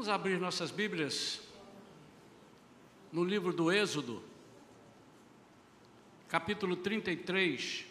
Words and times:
Vamos 0.00 0.14
abrir 0.14 0.40
nossas 0.40 0.70
Bíblias 0.70 1.42
no 3.12 3.22
livro 3.22 3.52
do 3.52 3.70
Êxodo, 3.70 4.22
capítulo 6.26 6.74
33. 6.74 7.84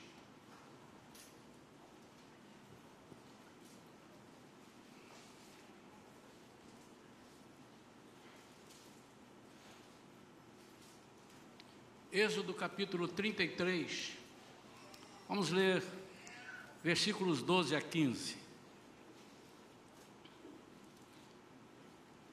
Êxodo 12.12 12.56
capítulo 12.56 13.08
33. 13.08 14.14
Vamos 15.28 15.52
ler 15.52 15.84
versículos 16.84 17.44
12 17.44 17.76
a 17.76 17.82
15. 17.82 18.49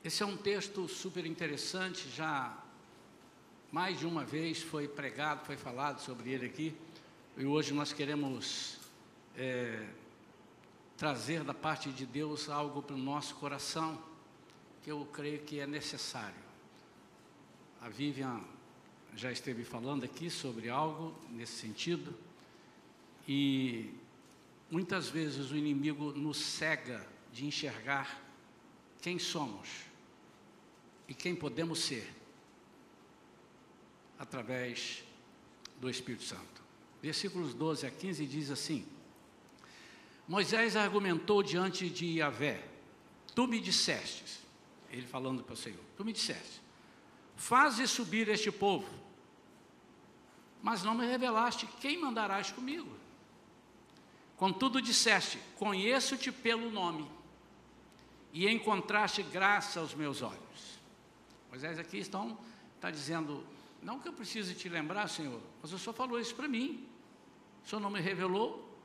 Esse 0.07 0.23
é 0.23 0.27
um 0.27 0.37
texto 0.37 0.87
super 0.87 1.27
interessante, 1.27 2.09
já 2.11 2.57
mais 3.73 3.99
de 3.99 4.07
uma 4.07 4.25
vez 4.25 4.63
foi 4.63 4.87
pregado, 4.87 5.45
foi 5.45 5.57
falado 5.57 5.99
sobre 5.99 6.31
ele 6.31 6.47
aqui, 6.47 6.77
e 7.37 7.45
hoje 7.45 7.75
nós 7.75 7.93
queremos 7.93 8.79
é, 9.37 9.85
trazer 10.97 11.43
da 11.43 11.53
parte 11.53 11.91
de 11.91 12.07
Deus 12.07 12.49
algo 12.49 12.83
para 12.83 12.95
o 12.95 12.97
nosso 12.97 13.35
coração, 13.35 14.01
que 14.85 14.93
eu 14.93 15.05
creio 15.13 15.41
que 15.41 15.59
é 15.59 15.67
necessário. 15.67 16.39
A 17.81 17.89
Vivian 17.89 18.45
já 19.17 19.33
esteve 19.33 19.65
falando 19.65 20.05
aqui 20.05 20.31
sobre 20.31 20.69
algo 20.71 21.19
nesse 21.31 21.55
sentido, 21.55 22.15
e 23.27 23.93
muitas 24.71 25.09
vezes 25.09 25.51
o 25.51 25.57
inimigo 25.57 26.13
nos 26.13 26.37
cega 26.37 27.05
de 27.33 27.45
enxergar 27.45 28.23
quem 29.03 29.19
somos 29.19 29.96
e 31.09 31.15
quem 31.15 31.35
podemos 31.35 31.81
ser 31.81 32.13
através 34.19 35.05
do 35.81 35.89
Espírito 35.89 36.25
Santo. 36.25 36.63
Versículos 37.03 37.55
12 37.55 37.87
a 37.87 37.91
15 37.91 38.27
diz 38.27 38.51
assim: 38.51 38.87
Moisés 40.27 40.77
argumentou 40.77 41.43
diante 41.43 41.89
de 41.89 42.19
Yahvé: 42.19 42.65
Tu 43.35 43.47
me 43.47 43.61
dissestes, 43.61 44.41
ele 44.91 45.07
falando 45.07 45.43
para 45.43 45.55
o 45.55 45.57
Senhor, 45.57 45.81
tu 45.97 46.05
me 46.05 46.13
disseste, 46.13 46.61
faze 47.37 47.87
subir 47.87 48.29
este 48.29 48.51
povo, 48.51 48.89
mas 50.63 50.83
não 50.83 50.95
me 50.95 51.07
revelaste 51.07 51.67
quem 51.81 52.01
mandarás 52.01 52.51
comigo. 52.51 52.97
Contudo, 54.37 54.83
disseste: 54.83 55.39
Conheço-te 55.57 56.33
pelo 56.33 56.71
nome, 56.71 57.09
e 58.33 58.49
encontraste 58.49 59.23
graça 59.23 59.81
aos 59.81 59.95
meus 59.95 60.23
olhos. 60.23 60.76
Moisés 61.57 61.79
aqui 61.79 61.97
estão, 61.97 62.39
está 62.75 62.91
dizendo: 62.91 63.43
Não 63.83 63.99
que 63.99 64.07
eu 64.07 64.13
precise 64.13 64.55
te 64.55 64.69
lembrar, 64.69 65.09
Senhor, 65.09 65.41
mas 65.63 65.73
o 65.73 65.79
Senhor 65.79 65.95
falou 65.95 66.21
isso 66.21 66.35
para 66.35 66.47
mim. 66.47 66.87
O 67.65 67.69
Senhor 67.69 67.81
não 67.81 67.89
me 67.89 67.99
revelou 67.99 68.79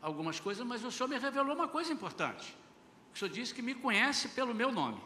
algumas 0.00 0.38
coisas, 0.38 0.64
mas 0.64 0.84
o 0.84 0.92
Senhor 0.92 1.08
me 1.08 1.18
revelou 1.18 1.56
uma 1.56 1.66
coisa 1.66 1.92
importante. 1.92 2.56
O 3.12 3.18
Senhor 3.18 3.32
disse 3.32 3.52
que 3.52 3.62
me 3.62 3.74
conhece 3.74 4.28
pelo 4.28 4.54
meu 4.54 4.70
nome. 4.70 5.02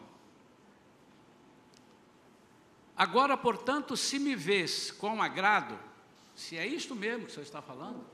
Agora, 2.95 3.39
portanto, 3.39 3.97
se 3.97 4.19
me 4.19 4.37
vês 4.37 4.91
com 4.91 5.23
agrado, 5.23 5.79
se 6.37 6.59
é 6.59 6.67
isto 6.67 6.95
mesmo 6.95 7.25
que 7.25 7.31
o 7.31 7.35
Senhor 7.35 7.45
está 7.45 7.63
falando, 7.63 8.05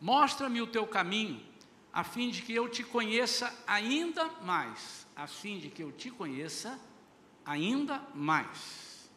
Mostra-me 0.00 0.60
o 0.62 0.66
teu 0.66 0.86
caminho, 0.86 1.40
a 1.92 2.04
fim 2.04 2.30
de 2.30 2.42
que 2.42 2.54
eu 2.54 2.68
te 2.68 2.82
conheça 2.82 3.52
ainda 3.66 4.26
mais, 4.42 5.06
a 5.14 5.26
fim 5.26 5.58
de 5.58 5.68
que 5.68 5.82
eu 5.82 5.90
te 5.90 6.10
conheça 6.10 6.78
ainda 7.48 8.06
mais. 8.14 9.10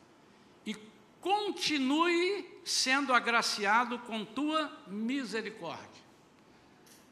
E 0.66 0.74
continue 1.20 2.50
sendo 2.64 3.14
agraciado 3.14 4.00
com 4.00 4.24
tua 4.24 4.72
misericórdia. 4.88 6.02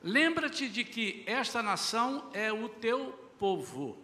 Lembra-te 0.01 0.69
de 0.69 0.85
que 0.85 1.23
esta 1.27 1.61
nação 1.61 2.29
é 2.33 2.53
o 2.53 2.69
teu 2.69 3.11
povo. 3.37 3.97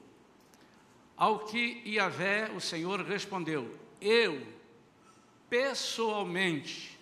Ao 1.16 1.40
que 1.40 1.82
Iavé, 1.86 2.52
o 2.54 2.60
Senhor, 2.60 3.02
respondeu: 3.02 3.74
Eu, 4.02 4.46
pessoalmente, 5.50 7.00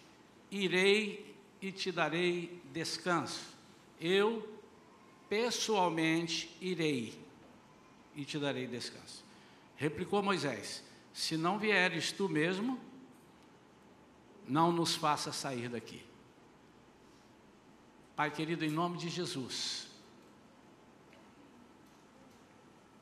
irei 0.52 1.36
e 1.60 1.72
te 1.72 1.92
darei 1.92 2.62
descanso. 2.72 3.52
Eu 4.00 4.48
pessoalmente 5.28 6.56
irei 6.62 7.18
e 8.16 8.24
te 8.24 8.38
darei 8.38 8.68
descanso. 8.68 9.24
Replicou 9.84 10.24
Moisés: 10.24 10.82
Se 11.14 11.36
não 11.36 11.60
vieres 11.60 12.14
tu 12.14 12.30
mesmo, 12.30 12.80
não 14.48 14.72
nos 14.72 14.96
faça 14.96 15.34
sair 15.34 15.68
daqui. 15.68 16.02
Pai 18.16 18.32
querido, 18.32 18.64
em 18.64 18.70
nome 18.70 18.98
de 18.98 19.10
Jesus, 19.10 19.90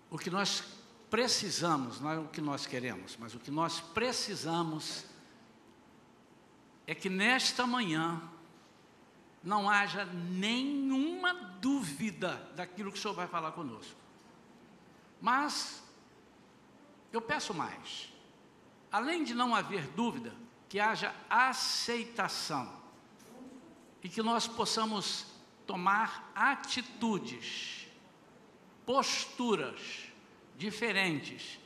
o 0.09 0.17
que 0.17 0.31
nós 0.31 0.63
precisamos, 1.07 2.01
não 2.01 2.09
é 2.09 2.17
o 2.17 2.27
que 2.29 2.41
nós 2.41 2.65
queremos, 2.65 3.15
mas 3.15 3.35
o 3.35 3.39
que 3.39 3.51
nós 3.51 3.79
precisamos 3.79 5.05
é 6.87 6.95
que 6.95 7.11
nesta 7.11 7.67
manhã 7.67 8.19
não 9.43 9.69
haja 9.69 10.03
nenhuma 10.05 11.31
dúvida 11.61 12.51
daquilo 12.55 12.91
que 12.91 12.97
o 12.97 13.01
Senhor 13.01 13.13
vai 13.13 13.27
falar 13.27 13.51
conosco. 13.51 13.95
Mas, 15.21 15.83
eu 17.11 17.21
peço 17.21 17.53
mais, 17.53 18.11
além 18.91 19.23
de 19.23 19.33
não 19.33 19.53
haver 19.53 19.87
dúvida, 19.87 20.33
que 20.69 20.79
haja 20.79 21.13
aceitação 21.29 22.81
e 24.01 24.09
que 24.09 24.21
nós 24.21 24.47
possamos 24.47 25.25
tomar 25.67 26.31
atitudes, 26.33 27.87
posturas 28.85 29.79
diferentes 30.57 31.59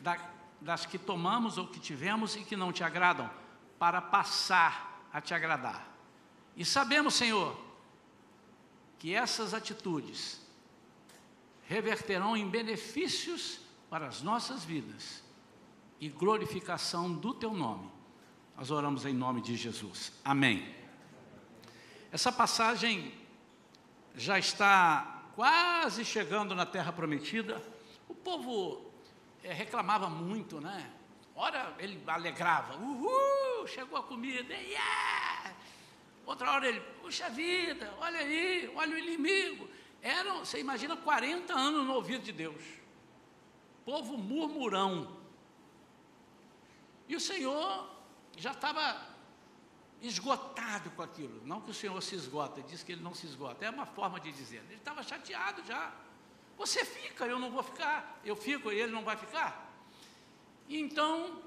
da, 0.00 0.18
das 0.60 0.86
que 0.86 0.98
tomamos 0.98 1.58
ou 1.58 1.66
que 1.66 1.80
tivemos 1.80 2.36
e 2.36 2.44
que 2.44 2.56
não 2.56 2.72
te 2.72 2.84
agradam, 2.84 3.30
para 3.78 4.00
passar 4.00 5.08
a 5.12 5.20
te 5.20 5.34
agradar. 5.34 5.86
E 6.56 6.64
sabemos, 6.64 7.14
Senhor, 7.14 7.58
que 8.98 9.14
essas 9.14 9.52
atitudes 9.52 10.40
reverterão 11.66 12.36
em 12.36 12.48
benefícios 12.48 13.60
para 13.96 14.08
as 14.08 14.20
nossas 14.20 14.62
vidas 14.62 15.24
e 15.98 16.10
glorificação 16.10 17.10
do 17.14 17.32
teu 17.32 17.54
nome. 17.54 17.90
Nós 18.54 18.70
oramos 18.70 19.06
em 19.06 19.14
nome 19.14 19.40
de 19.40 19.56
Jesus. 19.56 20.12
Amém. 20.22 20.76
Essa 22.12 22.30
passagem 22.30 23.14
já 24.14 24.38
está 24.38 25.22
quase 25.34 26.04
chegando 26.04 26.54
na 26.54 26.66
terra 26.66 26.92
prometida. 26.92 27.62
O 28.06 28.14
povo 28.14 28.84
é, 29.42 29.54
reclamava 29.54 30.10
muito, 30.10 30.60
né? 30.60 30.92
Ora, 31.34 31.74
ele 31.78 31.98
alegrava, 32.06 32.76
uhul, 32.76 33.66
chegou 33.66 33.98
a 33.98 34.02
comida, 34.02 34.52
yeah! 34.52 35.54
Outra 36.26 36.52
hora 36.52 36.68
ele, 36.68 36.80
puxa 37.00 37.30
vida, 37.30 37.94
olha 37.98 38.18
aí, 38.18 38.70
olha 38.76 38.94
o 38.94 38.98
inimigo. 38.98 39.66
Eram, 40.02 40.40
você 40.40 40.60
imagina, 40.60 40.98
40 40.98 41.54
anos 41.54 41.86
no 41.86 41.94
ouvido 41.94 42.22
de 42.22 42.32
Deus. 42.32 42.85
Povo 43.86 44.18
murmurão. 44.18 45.16
E 47.08 47.16
o 47.16 47.20
Senhor 47.20 47.88
já 48.36 48.50
estava 48.50 49.00
esgotado 50.02 50.90
com 50.90 51.02
aquilo. 51.02 51.40
Não 51.46 51.62
que 51.62 51.70
o 51.70 51.74
Senhor 51.74 51.98
se 52.02 52.14
esgota, 52.14 52.60
diz 52.60 52.82
que 52.82 52.92
ele 52.92 53.02
não 53.02 53.14
se 53.14 53.26
esgota. 53.26 53.64
É 53.64 53.70
uma 53.70 53.86
forma 53.86 54.20
de 54.20 54.30
dizer. 54.30 54.62
Ele 54.68 54.74
estava 54.74 55.02
chateado 55.02 55.64
já. 55.64 55.94
Você 56.58 56.84
fica, 56.84 57.24
eu 57.24 57.38
não 57.38 57.50
vou 57.50 57.62
ficar. 57.62 58.20
Eu 58.22 58.36
fico 58.36 58.70
e 58.70 58.78
ele 58.78 58.92
não 58.92 59.02
vai 59.02 59.16
ficar. 59.16 59.72
Então 60.68 61.40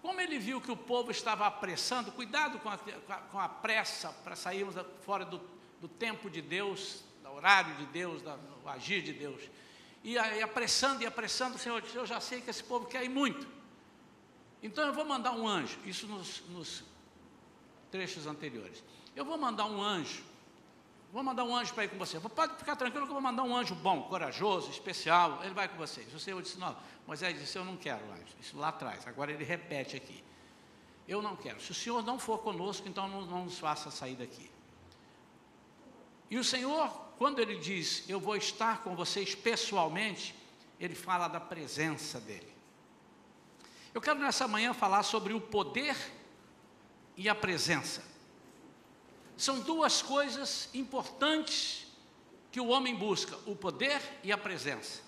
como 0.00 0.20
ele 0.20 0.38
viu 0.38 0.60
que 0.60 0.70
o 0.70 0.76
povo 0.76 1.10
estava 1.10 1.46
apressando, 1.46 2.12
cuidado 2.12 2.58
com 2.60 2.68
a, 2.68 2.78
com 2.78 3.38
a 3.38 3.48
pressa 3.48 4.10
para 4.24 4.36
sairmos 4.36 4.74
fora 5.02 5.24
do, 5.24 5.40
do, 5.80 5.88
tempo 5.88 6.30
de 6.30 6.40
Deus, 6.40 7.02
do 7.22 7.32
horário 7.32 7.74
de 7.74 7.86
Deus, 7.86 8.22
do 8.22 8.68
agir 8.68 9.02
de 9.02 9.12
Deus. 9.12 9.42
E, 10.08 10.42
apressando 10.42 11.02
e 11.02 11.06
apressando, 11.06 11.56
o 11.56 11.58
Senhor 11.58 11.82
disse: 11.82 11.96
Eu 11.96 12.06
já 12.06 12.20
sei 12.20 12.40
que 12.40 12.50
esse 12.50 12.64
povo 12.64 12.86
quer 12.86 13.04
ir 13.04 13.08
muito. 13.08 13.46
Então 14.62 14.86
eu 14.86 14.92
vou 14.92 15.04
mandar 15.04 15.32
um 15.32 15.46
anjo, 15.46 15.78
isso 15.84 16.06
nos, 16.06 16.42
nos 16.48 16.82
trechos 17.90 18.26
anteriores. 18.26 18.82
Eu 19.14 19.24
vou 19.24 19.36
mandar 19.36 19.66
um 19.66 19.82
anjo 19.82 20.22
Vou 21.10 21.22
mandar 21.22 21.44
um 21.44 21.56
anjo 21.56 21.72
para 21.72 21.84
ir 21.84 21.88
com 21.88 21.96
você. 21.96 22.20
Pode 22.20 22.56
ficar 22.56 22.76
tranquilo 22.76 23.06
que 23.06 23.10
eu 23.10 23.14
vou 23.14 23.22
mandar 23.22 23.42
um 23.42 23.56
anjo 23.56 23.74
bom, 23.74 24.02
corajoso, 24.02 24.70
especial. 24.70 25.40
Ele 25.42 25.54
vai 25.54 25.66
com 25.66 25.76
vocês. 25.76 26.12
O 26.12 26.20
Senhor 26.20 26.40
disse: 26.42 26.58
Não, 26.58 26.76
Moisés 27.06 27.38
disse: 27.38 27.56
Eu 27.56 27.64
não 27.64 27.76
quero 27.76 28.04
anjo. 28.12 28.36
Isso 28.40 28.58
lá 28.58 28.68
atrás. 28.68 29.06
Agora 29.06 29.32
ele 29.32 29.42
repete 29.42 29.96
aqui: 29.96 30.22
Eu 31.06 31.22
não 31.22 31.34
quero. 31.34 31.60
Se 31.62 31.70
o 31.70 31.74
Senhor 31.74 32.02
não 32.02 32.18
for 32.18 32.38
conosco, 32.40 32.86
então 32.86 33.08
não, 33.08 33.22
não 33.22 33.44
nos 33.44 33.58
faça 33.58 33.90
sair 33.90 34.16
daqui. 34.16 34.50
E 36.30 36.36
o 36.36 36.44
Senhor, 36.44 37.07
quando 37.18 37.40
ele 37.40 37.56
diz: 37.56 38.08
Eu 38.08 38.20
vou 38.20 38.36
estar 38.36 38.82
com 38.82 38.94
vocês 38.94 39.34
pessoalmente, 39.34 40.34
ele 40.78 40.94
fala 40.94 41.26
da 41.26 41.40
presença 41.40 42.20
dele. 42.20 42.56
Eu 43.92 44.00
quero 44.00 44.20
nessa 44.20 44.46
manhã 44.46 44.72
falar 44.72 45.02
sobre 45.02 45.34
o 45.34 45.40
poder 45.40 45.96
e 47.16 47.28
a 47.28 47.34
presença. 47.34 48.04
São 49.36 49.58
duas 49.60 50.00
coisas 50.00 50.70
importantes 50.72 51.88
que 52.52 52.60
o 52.60 52.68
homem 52.68 52.94
busca: 52.94 53.36
o 53.44 53.56
poder 53.56 54.00
e 54.22 54.30
a 54.30 54.38
presença. 54.38 55.02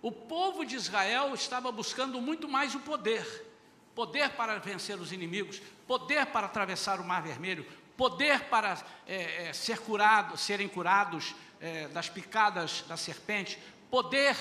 O 0.00 0.12
povo 0.12 0.64
de 0.64 0.76
Israel 0.76 1.34
estava 1.34 1.72
buscando 1.72 2.20
muito 2.20 2.48
mais 2.48 2.74
o 2.74 2.80
poder, 2.80 3.50
poder 3.94 4.30
para 4.30 4.58
vencer 4.58 5.00
os 5.00 5.10
inimigos, 5.10 5.60
poder 5.88 6.26
para 6.26 6.46
atravessar 6.46 7.00
o 7.00 7.04
Mar 7.04 7.22
Vermelho, 7.22 7.66
poder 7.96 8.44
para 8.44 8.82
é, 9.06 9.48
é, 9.48 9.52
ser 9.52 9.78
curado, 9.80 10.36
serem 10.36 10.68
curados 10.68 11.34
é, 11.60 11.88
das 11.88 12.08
picadas 12.08 12.82
da 12.88 12.96
serpente, 12.96 13.58
poder 13.90 14.36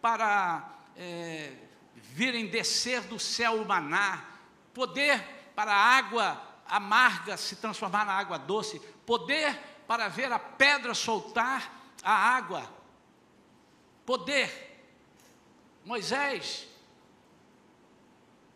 para 0.00 0.68
é, 0.96 1.52
virem 1.94 2.46
descer 2.46 3.02
do 3.02 3.18
céu 3.18 3.62
o 3.62 3.66
maná, 3.66 4.24
poder 4.74 5.20
para 5.54 5.72
a 5.72 5.96
água 5.96 6.42
amarga 6.66 7.36
se 7.36 7.56
transformar 7.56 8.04
na 8.04 8.12
água 8.12 8.38
doce, 8.38 8.78
poder 9.06 9.58
para 9.86 10.08
ver 10.08 10.30
a 10.30 10.38
pedra 10.38 10.94
soltar 10.94 11.94
a 12.02 12.12
água, 12.12 12.70
poder. 14.04 14.66
Moisés 15.84 16.68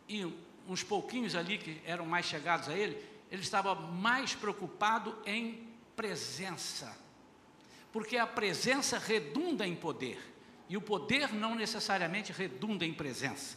e 0.06 0.24
uns 0.68 0.82
pouquinhos 0.82 1.34
ali 1.34 1.56
que 1.56 1.80
eram 1.86 2.04
mais 2.04 2.26
chegados 2.26 2.68
a 2.68 2.76
ele, 2.76 3.11
ele 3.32 3.40
estava 3.40 3.74
mais 3.74 4.34
preocupado 4.34 5.18
em 5.24 5.66
presença, 5.96 6.94
porque 7.90 8.18
a 8.18 8.26
presença 8.26 8.98
redunda 8.98 9.66
em 9.66 9.74
poder. 9.74 10.20
E 10.68 10.76
o 10.76 10.82
poder 10.82 11.32
não 11.32 11.54
necessariamente 11.54 12.30
redunda 12.30 12.84
em 12.84 12.92
presença. 12.92 13.56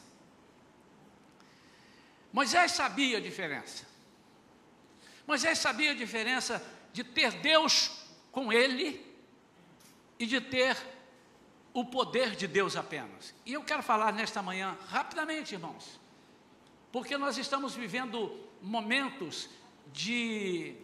Moisés 2.32 2.72
sabia 2.72 3.18
a 3.18 3.22
diferença. 3.22 3.86
Moisés 5.28 5.60
sabia 5.60 5.92
a 5.92 5.96
diferença 5.96 6.66
de 6.94 7.04
ter 7.04 7.34
Deus 7.34 7.92
com 8.32 8.54
ele 8.54 9.06
e 10.18 10.26
de 10.26 10.40
ter 10.40 10.78
o 11.74 11.84
poder 11.84 12.34
de 12.34 12.48
Deus 12.48 12.78
apenas. 12.78 13.36
E 13.46 13.52
eu 13.52 13.64
quero 13.64 13.84
falar 13.84 14.14
nesta 14.14 14.42
manhã, 14.42 14.78
rapidamente, 14.88 15.54
irmãos, 15.54 16.00
porque 16.94 17.18
nós 17.18 17.38
estamos 17.38 17.76
vivendo 17.76 18.40
momentos 18.62 19.50
de 19.92 20.76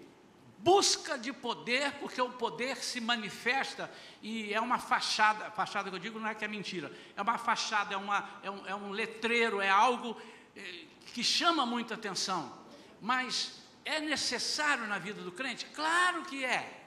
busca 0.57 1.18
de 1.18 1.33
poder, 1.33 1.92
porque 1.94 2.21
o 2.21 2.30
poder 2.30 2.77
se 2.77 3.01
manifesta 3.01 3.92
e 4.21 4.53
é 4.53 4.62
uma 4.62 4.77
fachada, 4.77 5.50
fachada 5.51 5.89
que 5.89 5.95
eu 5.95 6.00
digo 6.00 6.19
não 6.19 6.27
é 6.27 6.36
que 6.36 6.45
é 6.45 6.48
mentira, 6.48 6.92
é 7.15 7.21
uma 7.21 7.38
fachada, 7.38 7.95
é, 7.95 7.98
uma, 7.98 8.30
é, 8.44 8.51
um, 8.51 8.68
é 8.68 8.75
um 8.75 8.92
letreiro, 8.92 9.59
é 9.59 9.69
algo 9.69 10.15
é, 10.56 10.86
que 11.13 11.24
chama 11.24 11.65
muita 11.65 11.95
atenção, 11.95 12.56
mas 13.01 13.59
é 13.83 14.00
necessário 14.00 14.86
na 14.86 15.00
vida 15.00 15.21
do 15.24 15.31
crente? 15.31 15.65
Claro 15.74 16.24
que 16.25 16.45
é, 16.45 16.81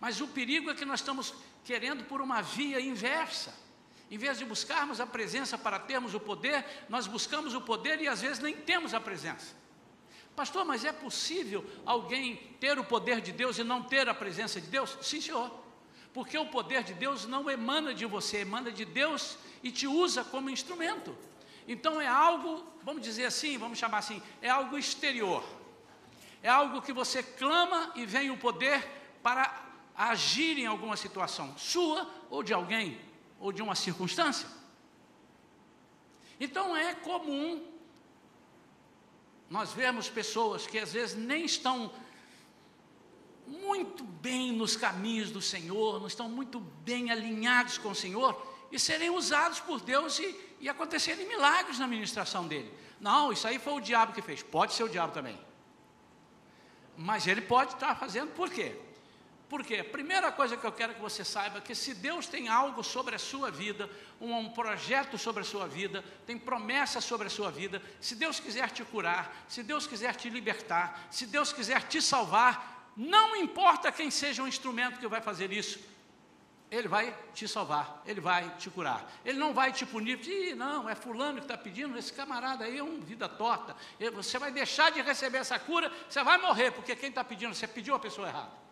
mas 0.00 0.20
o 0.20 0.28
perigo 0.28 0.70
é 0.70 0.74
que 0.74 0.86
nós 0.86 1.00
estamos 1.00 1.34
querendo 1.64 2.04
por 2.04 2.20
uma 2.22 2.40
via 2.40 2.80
inversa. 2.80 3.54
Em 4.10 4.16
vez 4.16 4.38
de 4.38 4.44
buscarmos 4.46 5.00
a 5.00 5.06
presença 5.06 5.58
para 5.58 5.78
termos 5.78 6.14
o 6.14 6.20
poder, 6.20 6.64
nós 6.88 7.06
buscamos 7.06 7.52
o 7.52 7.60
poder 7.60 8.00
e 8.00 8.08
às 8.08 8.22
vezes 8.22 8.38
nem 8.38 8.56
temos 8.56 8.94
a 8.94 9.00
presença. 9.00 9.54
Pastor, 10.38 10.64
mas 10.64 10.84
é 10.84 10.92
possível 10.92 11.68
alguém 11.84 12.36
ter 12.60 12.78
o 12.78 12.84
poder 12.84 13.20
de 13.20 13.32
Deus 13.32 13.58
e 13.58 13.64
não 13.64 13.82
ter 13.82 14.08
a 14.08 14.14
presença 14.14 14.60
de 14.60 14.68
Deus? 14.68 14.96
Sim, 15.02 15.20
senhor. 15.20 15.50
Porque 16.14 16.38
o 16.38 16.46
poder 16.46 16.84
de 16.84 16.94
Deus 16.94 17.26
não 17.26 17.50
emana 17.50 17.92
de 17.92 18.06
você, 18.06 18.42
emana 18.42 18.70
de 18.70 18.84
Deus 18.84 19.36
e 19.64 19.72
te 19.72 19.88
usa 19.88 20.22
como 20.22 20.48
instrumento. 20.48 21.12
Então 21.66 22.00
é 22.00 22.06
algo, 22.06 22.64
vamos 22.84 23.02
dizer 23.02 23.24
assim, 23.24 23.58
vamos 23.58 23.80
chamar 23.80 23.98
assim, 23.98 24.22
é 24.40 24.48
algo 24.48 24.78
exterior. 24.78 25.42
É 26.40 26.48
algo 26.48 26.82
que 26.82 26.92
você 26.92 27.20
clama 27.20 27.90
e 27.96 28.06
vem 28.06 28.30
o 28.30 28.38
poder 28.38 28.86
para 29.20 29.60
agir 29.96 30.56
em 30.56 30.66
alguma 30.66 30.96
situação, 30.96 31.58
sua 31.58 32.08
ou 32.30 32.44
de 32.44 32.54
alguém, 32.54 32.96
ou 33.40 33.50
de 33.50 33.60
uma 33.60 33.74
circunstância. 33.74 34.48
Então 36.38 36.76
é 36.76 36.94
comum 36.94 37.77
nós 39.50 39.72
vemos 39.72 40.08
pessoas 40.08 40.66
que 40.66 40.78
às 40.78 40.92
vezes 40.92 41.16
nem 41.16 41.44
estão 41.44 41.90
muito 43.46 44.04
bem 44.04 44.52
nos 44.52 44.76
caminhos 44.76 45.30
do 45.30 45.40
Senhor, 45.40 45.98
não 45.98 46.06
estão 46.06 46.28
muito 46.28 46.60
bem 46.60 47.10
alinhados 47.10 47.78
com 47.78 47.90
o 47.90 47.94
Senhor, 47.94 48.40
e 48.70 48.78
serem 48.78 49.10
usados 49.10 49.60
por 49.60 49.80
Deus 49.80 50.18
e, 50.18 50.36
e 50.60 50.68
acontecerem 50.68 51.26
milagres 51.26 51.78
na 51.78 51.86
ministração 51.86 52.46
dele. 52.46 52.70
Não, 53.00 53.32
isso 53.32 53.46
aí 53.48 53.58
foi 53.58 53.72
o 53.74 53.80
diabo 53.80 54.12
que 54.12 54.20
fez. 54.20 54.42
Pode 54.42 54.74
ser 54.74 54.82
o 54.82 54.88
diabo 54.88 55.12
também. 55.14 55.38
Mas 56.96 57.26
ele 57.26 57.40
pode 57.40 57.72
estar 57.74 57.94
fazendo 57.94 58.32
por 58.32 58.50
quê? 58.50 58.78
Por 59.48 59.64
quê? 59.64 59.82
Primeira 59.82 60.30
coisa 60.30 60.56
que 60.58 60.66
eu 60.66 60.72
quero 60.72 60.94
que 60.94 61.00
você 61.00 61.24
saiba 61.24 61.58
é 61.58 61.60
que 61.62 61.74
se 61.74 61.94
Deus 61.94 62.26
tem 62.26 62.48
algo 62.48 62.84
sobre 62.84 63.14
a 63.14 63.18
sua 63.18 63.50
vida, 63.50 63.88
um, 64.20 64.36
um, 64.36 64.50
projeto 64.50 65.16
sobre 65.16 65.40
a 65.40 65.44
sua 65.44 65.66
vida, 65.66 66.04
tem 66.26 66.38
promessa 66.38 67.00
sobre 67.00 67.28
a 67.28 67.30
sua 67.30 67.50
vida, 67.50 67.82
se 67.98 68.14
Deus 68.14 68.38
quiser 68.38 68.70
te 68.70 68.84
curar, 68.84 69.44
se 69.48 69.62
Deus 69.62 69.86
quiser 69.86 70.14
te 70.14 70.28
libertar, 70.28 71.06
se 71.10 71.24
Deus 71.26 71.50
quiser 71.50 71.82
te 71.84 72.02
salvar, 72.02 72.92
não 72.94 73.34
importa 73.36 73.90
quem 73.90 74.10
seja 74.10 74.42
o 74.42 74.48
instrumento 74.48 75.00
que 75.00 75.08
vai 75.08 75.22
fazer 75.22 75.50
isso, 75.50 75.80
ele 76.70 76.86
vai 76.86 77.16
te 77.32 77.48
salvar, 77.48 78.02
ele 78.04 78.20
vai 78.20 78.54
te 78.56 78.68
curar. 78.68 79.10
Ele 79.24 79.38
não 79.38 79.54
vai 79.54 79.72
te 79.72 79.86
punir, 79.86 80.20
e 80.28 80.54
não, 80.54 80.86
é 80.86 80.94
fulano 80.94 81.38
que 81.38 81.44
está 81.44 81.56
pedindo, 81.56 81.96
esse 81.96 82.12
camarada 82.12 82.66
aí 82.66 82.76
é 82.76 82.84
um 82.84 83.00
vida 83.00 83.26
torta. 83.26 83.74
Você 84.12 84.38
vai 84.38 84.52
deixar 84.52 84.90
de 84.90 85.00
receber 85.00 85.38
essa 85.38 85.58
cura, 85.58 85.90
você 86.06 86.22
vai 86.22 86.36
morrer, 86.36 86.70
porque 86.70 86.94
quem 86.94 87.08
está 87.08 87.24
pedindo, 87.24 87.54
você 87.54 87.66
pediu 87.66 87.94
a 87.94 87.98
pessoa 87.98 88.28
errada. 88.28 88.67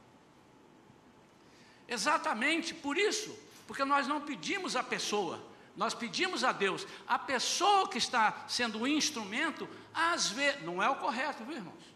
Exatamente 1.88 2.74
por 2.74 2.96
isso, 2.98 3.36
porque 3.66 3.84
nós 3.84 4.06
não 4.06 4.20
pedimos 4.20 4.74
a 4.76 4.82
pessoa, 4.82 5.40
nós 5.76 5.94
pedimos 5.94 6.42
a 6.42 6.52
Deus. 6.52 6.86
A 7.06 7.18
pessoa 7.18 7.88
que 7.88 7.98
está 7.98 8.44
sendo 8.48 8.80
o 8.80 8.88
instrumento, 8.88 9.68
às 9.94 10.28
vezes, 10.28 10.62
não 10.62 10.82
é 10.82 10.88
o 10.88 10.96
correto, 10.96 11.44
viu 11.44 11.56
irmãos? 11.56 11.94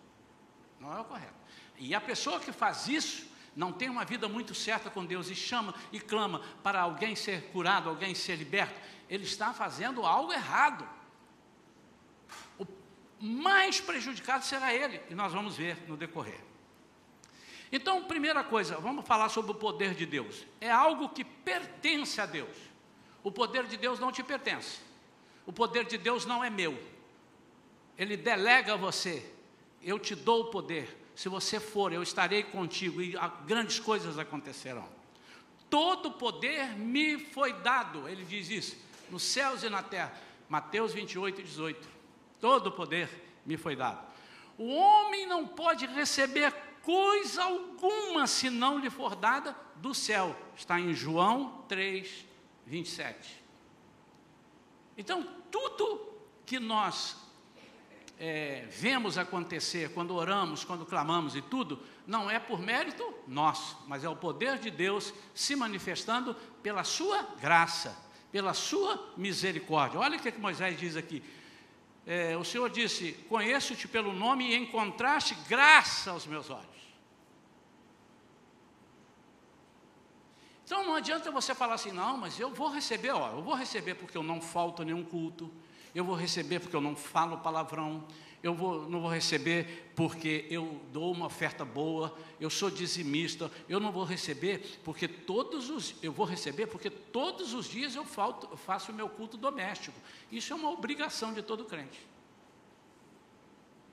Não 0.78 0.96
é 0.96 1.00
o 1.00 1.04
correto. 1.04 1.34
E 1.78 1.94
a 1.94 2.00
pessoa 2.00 2.38
que 2.38 2.52
faz 2.52 2.86
isso, 2.88 3.26
não 3.56 3.72
tem 3.72 3.88
uma 3.88 4.04
vida 4.04 4.28
muito 4.28 4.54
certa 4.54 4.90
com 4.90 5.04
Deus 5.04 5.28
e 5.28 5.34
chama 5.34 5.74
e 5.90 5.98
clama 5.98 6.40
para 6.62 6.80
alguém 6.80 7.16
ser 7.16 7.50
curado, 7.50 7.88
alguém 7.88 8.14
ser 8.14 8.36
liberto, 8.36 8.78
ele 9.08 9.24
está 9.24 9.52
fazendo 9.52 10.06
algo 10.06 10.32
errado. 10.32 10.88
O 12.58 12.66
mais 13.18 13.80
prejudicado 13.80 14.44
será 14.44 14.72
ele, 14.72 15.00
e 15.10 15.14
nós 15.14 15.32
vamos 15.32 15.56
ver 15.56 15.76
no 15.88 15.96
decorrer. 15.96 16.49
Então, 17.72 18.04
primeira 18.04 18.42
coisa, 18.42 18.76
vamos 18.78 19.06
falar 19.06 19.28
sobre 19.28 19.52
o 19.52 19.54
poder 19.54 19.94
de 19.94 20.04
Deus. 20.04 20.44
É 20.60 20.70
algo 20.70 21.08
que 21.08 21.24
pertence 21.24 22.20
a 22.20 22.26
Deus. 22.26 22.56
O 23.22 23.30
poder 23.30 23.66
de 23.66 23.76
Deus 23.76 24.00
não 24.00 24.10
te 24.10 24.22
pertence. 24.22 24.80
O 25.46 25.52
poder 25.52 25.84
de 25.84 25.96
Deus 25.96 26.26
não 26.26 26.42
é 26.42 26.50
meu. 26.50 26.80
Ele 27.96 28.16
delega 28.16 28.74
a 28.74 28.76
você. 28.76 29.24
Eu 29.82 29.98
te 29.98 30.14
dou 30.14 30.42
o 30.42 30.44
poder. 30.46 30.96
Se 31.14 31.28
você 31.28 31.60
for, 31.60 31.92
eu 31.92 32.02
estarei 32.02 32.42
contigo 32.42 33.00
e 33.00 33.14
grandes 33.46 33.78
coisas 33.78 34.18
acontecerão. 34.18 34.88
Todo 35.68 36.10
poder 36.10 36.76
me 36.76 37.18
foi 37.18 37.52
dado, 37.52 38.08
ele 38.08 38.24
diz 38.24 38.50
isso, 38.50 38.76
nos 39.08 39.22
céus 39.22 39.62
e 39.62 39.68
na 39.68 39.82
terra. 39.82 40.12
Mateus 40.48 40.92
28, 40.92 41.42
18. 41.42 41.88
Todo 42.40 42.72
poder 42.72 43.08
me 43.46 43.56
foi 43.56 43.76
dado. 43.76 44.04
O 44.58 44.74
homem 44.74 45.26
não 45.26 45.46
pode 45.46 45.86
receber 45.86 46.52
coisa 46.82 47.44
alguma 47.44 48.26
se 48.26 48.50
não 48.50 48.78
lhe 48.78 48.90
for 48.90 49.14
dada 49.14 49.56
do 49.76 49.94
céu. 49.94 50.36
Está 50.56 50.78
em 50.78 50.92
João 50.92 51.64
3, 51.68 52.26
27. 52.66 53.42
Então, 54.96 55.26
tudo 55.50 56.12
que 56.44 56.58
nós 56.58 57.16
é, 58.18 58.66
vemos 58.70 59.16
acontecer 59.16 59.92
quando 59.92 60.14
oramos, 60.14 60.64
quando 60.64 60.84
clamamos 60.84 61.34
e 61.34 61.42
tudo, 61.42 61.80
não 62.06 62.30
é 62.30 62.38
por 62.38 62.60
mérito 62.60 63.14
nosso, 63.26 63.78
mas 63.86 64.04
é 64.04 64.08
o 64.08 64.16
poder 64.16 64.58
de 64.58 64.70
Deus 64.70 65.14
se 65.34 65.56
manifestando 65.56 66.34
pela 66.62 66.84
sua 66.84 67.22
graça, 67.40 67.96
pela 68.30 68.52
sua 68.52 69.12
misericórdia. 69.16 70.00
Olha 70.00 70.18
o 70.18 70.20
que, 70.20 70.32
que 70.32 70.40
Moisés 70.40 70.78
diz 70.78 70.96
aqui 70.96 71.22
é, 72.06 72.36
o 72.36 72.44
Senhor 72.44 72.68
disse: 72.70 73.12
Conheço-te 73.28 73.86
pelo 73.86 74.12
nome 74.12 74.50
e 74.50 74.56
encontraste 74.56 75.34
graça 75.48 76.10
aos 76.10 76.26
meus 76.26 76.50
olhos. 76.50 76.69
Então 80.70 80.86
não 80.86 80.94
adianta 80.94 81.32
você 81.32 81.52
falar 81.52 81.74
assim, 81.74 81.90
não, 81.90 82.16
mas 82.16 82.38
eu 82.38 82.48
vou 82.54 82.70
receber, 82.70 83.10
ó, 83.10 83.32
eu 83.32 83.42
vou 83.42 83.56
receber 83.56 83.96
porque 83.96 84.16
eu 84.16 84.22
não 84.22 84.40
falto 84.40 84.84
nenhum 84.84 85.02
culto, 85.02 85.50
eu 85.92 86.04
vou 86.04 86.14
receber 86.14 86.60
porque 86.60 86.76
eu 86.76 86.80
não 86.80 86.94
falo 86.94 87.38
palavrão, 87.38 88.04
eu 88.40 88.54
vou, 88.54 88.88
não 88.88 89.00
vou 89.00 89.10
receber 89.10 89.90
porque 89.96 90.46
eu 90.48 90.80
dou 90.92 91.10
uma 91.10 91.26
oferta 91.26 91.64
boa, 91.64 92.16
eu 92.38 92.48
sou 92.48 92.70
dizimista, 92.70 93.50
eu 93.68 93.80
não 93.80 93.90
vou 93.90 94.04
receber 94.04 94.78
porque 94.84 95.08
todos 95.08 95.70
os 95.70 95.96
eu 96.04 96.12
vou 96.12 96.24
receber 96.24 96.68
porque 96.68 96.88
todos 96.88 97.52
os 97.52 97.66
dias 97.66 97.96
eu, 97.96 98.04
falto, 98.04 98.46
eu 98.48 98.56
faço 98.56 98.92
o 98.92 98.94
meu 98.94 99.08
culto 99.08 99.36
doméstico. 99.36 99.98
Isso 100.30 100.52
é 100.52 100.56
uma 100.56 100.70
obrigação 100.70 101.34
de 101.34 101.42
todo 101.42 101.64
crente. 101.64 101.98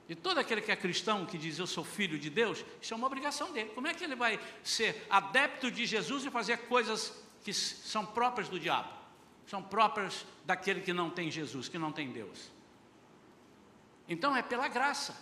E 0.08 0.14
todo 0.14 0.38
aquele 0.38 0.62
que 0.62 0.72
é 0.72 0.76
cristão, 0.76 1.26
que 1.26 1.36
diz 1.36 1.58
eu 1.58 1.66
sou 1.66 1.84
filho 1.84 2.18
de 2.18 2.30
Deus, 2.30 2.64
isso 2.80 2.94
é 2.94 2.96
uma 2.96 3.06
obrigação 3.06 3.52
dele. 3.52 3.70
Como 3.74 3.86
é 3.86 3.92
que 3.92 4.02
ele 4.02 4.16
vai 4.16 4.40
ser 4.64 5.06
adepto 5.10 5.70
de 5.70 5.84
Jesus 5.84 6.24
e 6.24 6.30
fazer 6.30 6.56
coisas 6.66 7.12
que 7.44 7.52
são 7.52 8.06
próprias 8.06 8.48
do 8.48 8.58
diabo? 8.58 8.88
São 9.46 9.62
próprias 9.62 10.24
daquele 10.46 10.80
que 10.80 10.94
não 10.94 11.10
tem 11.10 11.30
Jesus, 11.30 11.68
que 11.68 11.78
não 11.78 11.92
tem 11.92 12.10
Deus. 12.10 12.50
Então 14.08 14.34
é 14.34 14.40
pela 14.40 14.66
graça. 14.66 15.14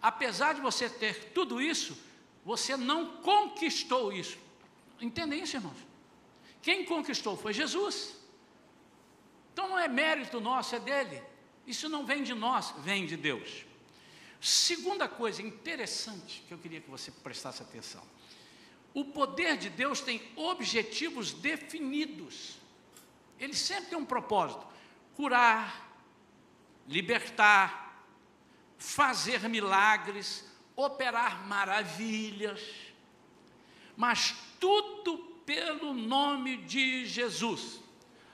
Apesar 0.00 0.54
de 0.54 0.60
você 0.60 0.90
ter 0.90 1.32
tudo 1.32 1.62
isso, 1.62 1.96
você 2.44 2.76
não 2.76 3.18
conquistou 3.18 4.12
isso. 4.12 4.36
Entendem 5.00 5.40
isso, 5.40 5.56
irmãos? 5.56 5.76
Quem 6.60 6.84
conquistou 6.84 7.36
foi 7.36 7.52
Jesus. 7.52 8.16
Então 9.52 9.68
não 9.68 9.78
é 9.78 9.86
mérito 9.86 10.40
nosso, 10.40 10.74
é 10.74 10.80
dele. 10.80 11.22
Isso 11.64 11.88
não 11.88 12.04
vem 12.04 12.24
de 12.24 12.34
nós, 12.34 12.74
vem 12.78 13.06
de 13.06 13.16
Deus. 13.16 13.64
Segunda 14.42 15.08
coisa 15.08 15.40
interessante 15.40 16.42
que 16.48 16.52
eu 16.52 16.58
queria 16.58 16.80
que 16.80 16.90
você 16.90 17.12
prestasse 17.12 17.62
atenção: 17.62 18.02
o 18.92 19.04
poder 19.04 19.56
de 19.56 19.70
Deus 19.70 20.00
tem 20.00 20.20
objetivos 20.34 21.30
definidos. 21.32 22.56
Ele 23.38 23.54
sempre 23.54 23.90
tem 23.90 23.98
um 23.98 24.04
propósito: 24.04 24.66
curar, 25.14 25.88
libertar, 26.88 28.04
fazer 28.76 29.48
milagres, 29.48 30.44
operar 30.74 31.46
maravilhas. 31.46 32.60
Mas 33.96 34.34
tudo 34.58 35.18
pelo 35.46 35.94
nome 35.94 36.56
de 36.56 37.06
Jesus. 37.06 37.78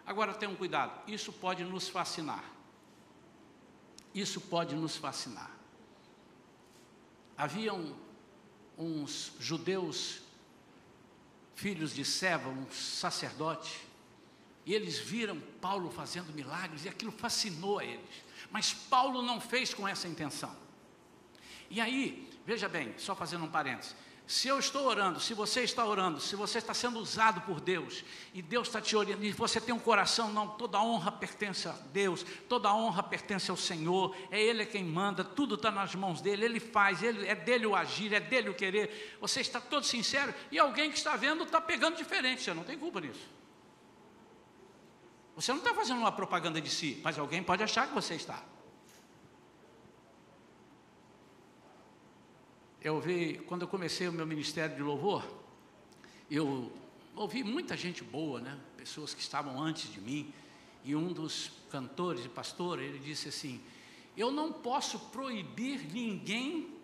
Agora 0.06 0.32
tenham 0.32 0.56
cuidado, 0.56 1.02
isso 1.06 1.34
pode 1.34 1.62
nos 1.64 1.86
fascinar. 1.86 2.42
Isso 4.14 4.40
pode 4.40 4.74
nos 4.74 4.96
fascinar. 4.96 5.57
Haviam 7.38 7.94
uns 8.76 9.32
judeus, 9.38 10.20
filhos 11.54 11.94
de 11.94 12.04
Seva, 12.04 12.48
um 12.48 12.68
sacerdote, 12.70 13.80
e 14.66 14.74
eles 14.74 14.98
viram 14.98 15.40
Paulo 15.60 15.88
fazendo 15.90 16.32
milagres 16.34 16.84
e 16.84 16.88
aquilo 16.88 17.12
fascinou 17.12 17.78
a 17.78 17.84
eles. 17.84 18.24
Mas 18.50 18.74
Paulo 18.74 19.22
não 19.22 19.40
fez 19.40 19.72
com 19.72 19.86
essa 19.86 20.08
intenção. 20.08 20.54
E 21.70 21.80
aí, 21.80 22.28
veja 22.44 22.68
bem, 22.68 22.92
só 22.98 23.14
fazendo 23.14 23.44
um 23.44 23.50
parênteses, 23.50 23.94
se 24.28 24.46
eu 24.46 24.58
estou 24.58 24.86
orando, 24.86 25.18
se 25.18 25.32
você 25.32 25.62
está 25.62 25.82
orando, 25.86 26.20
se 26.20 26.36
você 26.36 26.58
está 26.58 26.74
sendo 26.74 26.98
usado 26.98 27.40
por 27.40 27.62
Deus, 27.62 28.04
e 28.34 28.42
Deus 28.42 28.68
está 28.68 28.78
te 28.78 28.94
orientando, 28.94 29.24
e 29.24 29.32
você 29.32 29.58
tem 29.58 29.74
um 29.74 29.78
coração, 29.78 30.30
não, 30.30 30.46
toda 30.46 30.78
honra 30.78 31.10
pertence 31.10 31.66
a 31.66 31.72
Deus, 31.72 32.26
toda 32.46 32.70
honra 32.74 33.02
pertence 33.02 33.50
ao 33.50 33.56
Senhor, 33.56 34.14
é 34.30 34.38
Ele 34.38 34.66
quem 34.66 34.84
manda, 34.84 35.24
tudo 35.24 35.54
está 35.54 35.70
nas 35.70 35.94
mãos 35.94 36.20
dEle, 36.20 36.44
Ele 36.44 36.60
faz, 36.60 37.02
ele, 37.02 37.26
é 37.26 37.34
dEle 37.34 37.64
o 37.64 37.74
agir, 37.74 38.12
é 38.12 38.20
dEle 38.20 38.50
o 38.50 38.54
querer, 38.54 39.16
você 39.18 39.40
está 39.40 39.62
todo 39.62 39.86
sincero, 39.86 40.34
e 40.52 40.58
alguém 40.58 40.90
que 40.90 40.98
está 40.98 41.16
vendo 41.16 41.44
está 41.44 41.58
pegando 41.58 41.96
diferente, 41.96 42.42
você 42.42 42.52
não 42.52 42.64
tem 42.64 42.78
culpa 42.78 43.00
nisso. 43.00 43.26
Você 45.36 45.52
não 45.52 45.60
está 45.60 45.72
fazendo 45.72 46.00
uma 46.00 46.12
propaganda 46.12 46.60
de 46.60 46.68
si, 46.68 47.00
mas 47.02 47.18
alguém 47.18 47.42
pode 47.42 47.62
achar 47.62 47.88
que 47.88 47.94
você 47.94 48.14
está. 48.14 48.44
Eu 52.88 53.00
vi, 53.00 53.38
quando 53.46 53.62
eu 53.62 53.68
comecei 53.68 54.08
o 54.08 54.12
meu 54.12 54.26
ministério 54.26 54.74
de 54.74 54.82
louvor, 54.82 55.22
eu 56.30 56.72
ouvi 57.14 57.44
muita 57.44 57.76
gente 57.76 58.02
boa, 58.02 58.40
né? 58.40 58.58
Pessoas 58.76 59.12
que 59.12 59.20
estavam 59.20 59.62
antes 59.62 59.92
de 59.92 60.00
mim, 60.00 60.32
e 60.84 60.96
um 60.96 61.12
dos 61.12 61.50
cantores 61.70 62.24
e 62.24 62.28
pastores, 62.28 62.88
ele 62.88 62.98
disse 62.98 63.28
assim: 63.28 63.60
Eu 64.16 64.30
não 64.30 64.52
posso 64.52 64.98
proibir 64.98 65.80
ninguém 65.92 66.74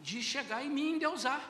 de 0.00 0.22
chegar 0.22 0.64
em 0.64 0.70
mim 0.70 0.92
e 0.92 0.94
endeusar. 0.94 1.40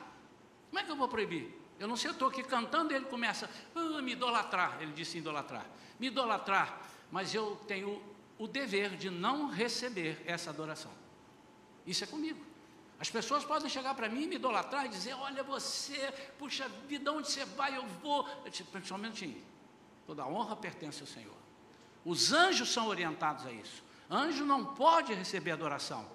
Como 0.69 0.79
é 0.79 0.83
que 0.83 0.91
eu 0.91 0.95
vou 0.95 1.07
proibir? 1.07 1.55
Eu 1.79 1.87
não 1.87 1.95
sei, 1.95 2.09
eu 2.09 2.13
estou 2.13 2.27
aqui 2.29 2.43
cantando 2.43 2.91
e 2.91 2.95
ele 2.95 3.05
começa 3.05 3.49
a 3.75 4.01
me 4.01 4.13
idolatrar. 4.13 4.81
Ele 4.81 4.91
disse 4.91 5.19
idolatrar. 5.19 5.65
Me 5.99 6.07
idolatrar, 6.07 6.81
mas 7.11 7.33
eu 7.35 7.55
tenho 7.67 8.01
o 8.39 8.47
dever 8.47 8.97
de 8.97 9.09
não 9.09 9.49
receber 9.49 10.21
essa 10.25 10.49
adoração. 10.49 10.91
Isso 11.85 12.03
é 12.03 12.07
comigo. 12.07 12.48
As 12.99 13.09
pessoas 13.09 13.45
podem 13.45 13.69
chegar 13.69 13.95
para 13.95 14.09
mim, 14.09 14.27
me 14.27 14.35
idolatrar 14.35 14.85
e 14.85 14.89
dizer: 14.89 15.13
Olha, 15.13 15.41
você, 15.41 16.11
puxa 16.37 16.67
vida, 16.87 17.11
onde 17.11 17.31
você 17.31 17.45
vai, 17.45 17.77
eu 17.77 17.85
vou. 18.01 18.27
Eu 18.43 18.51
disse, 18.51 18.65
só 18.83 18.95
um 18.95 18.97
minutinho. 18.97 19.41
Toda 20.05 20.27
honra 20.27 20.55
pertence 20.55 21.01
ao 21.01 21.07
Senhor. 21.07 21.37
Os 22.03 22.33
anjos 22.33 22.69
são 22.71 22.87
orientados 22.87 23.45
a 23.45 23.51
isso. 23.51 23.83
Anjo 24.09 24.43
não 24.43 24.65
pode 24.65 25.13
receber 25.13 25.51
adoração. 25.51 26.05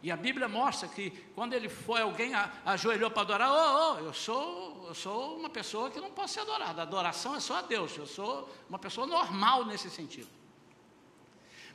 E 0.00 0.12
a 0.12 0.16
Bíblia 0.16 0.46
mostra 0.46 0.86
que 0.86 1.10
quando 1.34 1.54
ele 1.54 1.68
foi, 1.68 2.02
alguém 2.02 2.32
ajoelhou 2.64 3.10
para 3.10 3.22
adorar, 3.22 3.50
oh, 3.50 3.94
oh, 3.94 3.98
eu 3.98 4.14
sou, 4.14 4.86
eu 4.86 4.94
sou 4.94 5.36
uma 5.36 5.50
pessoa 5.50 5.90
que 5.90 6.00
não 6.00 6.12
posso 6.12 6.34
ser 6.34 6.40
adorada. 6.40 6.82
Adoração 6.82 7.34
é 7.34 7.40
só 7.40 7.56
a 7.56 7.62
Deus. 7.62 7.96
Eu 7.96 8.06
sou 8.06 8.48
uma 8.68 8.78
pessoa 8.78 9.08
normal 9.08 9.64
nesse 9.64 9.90
sentido. 9.90 10.28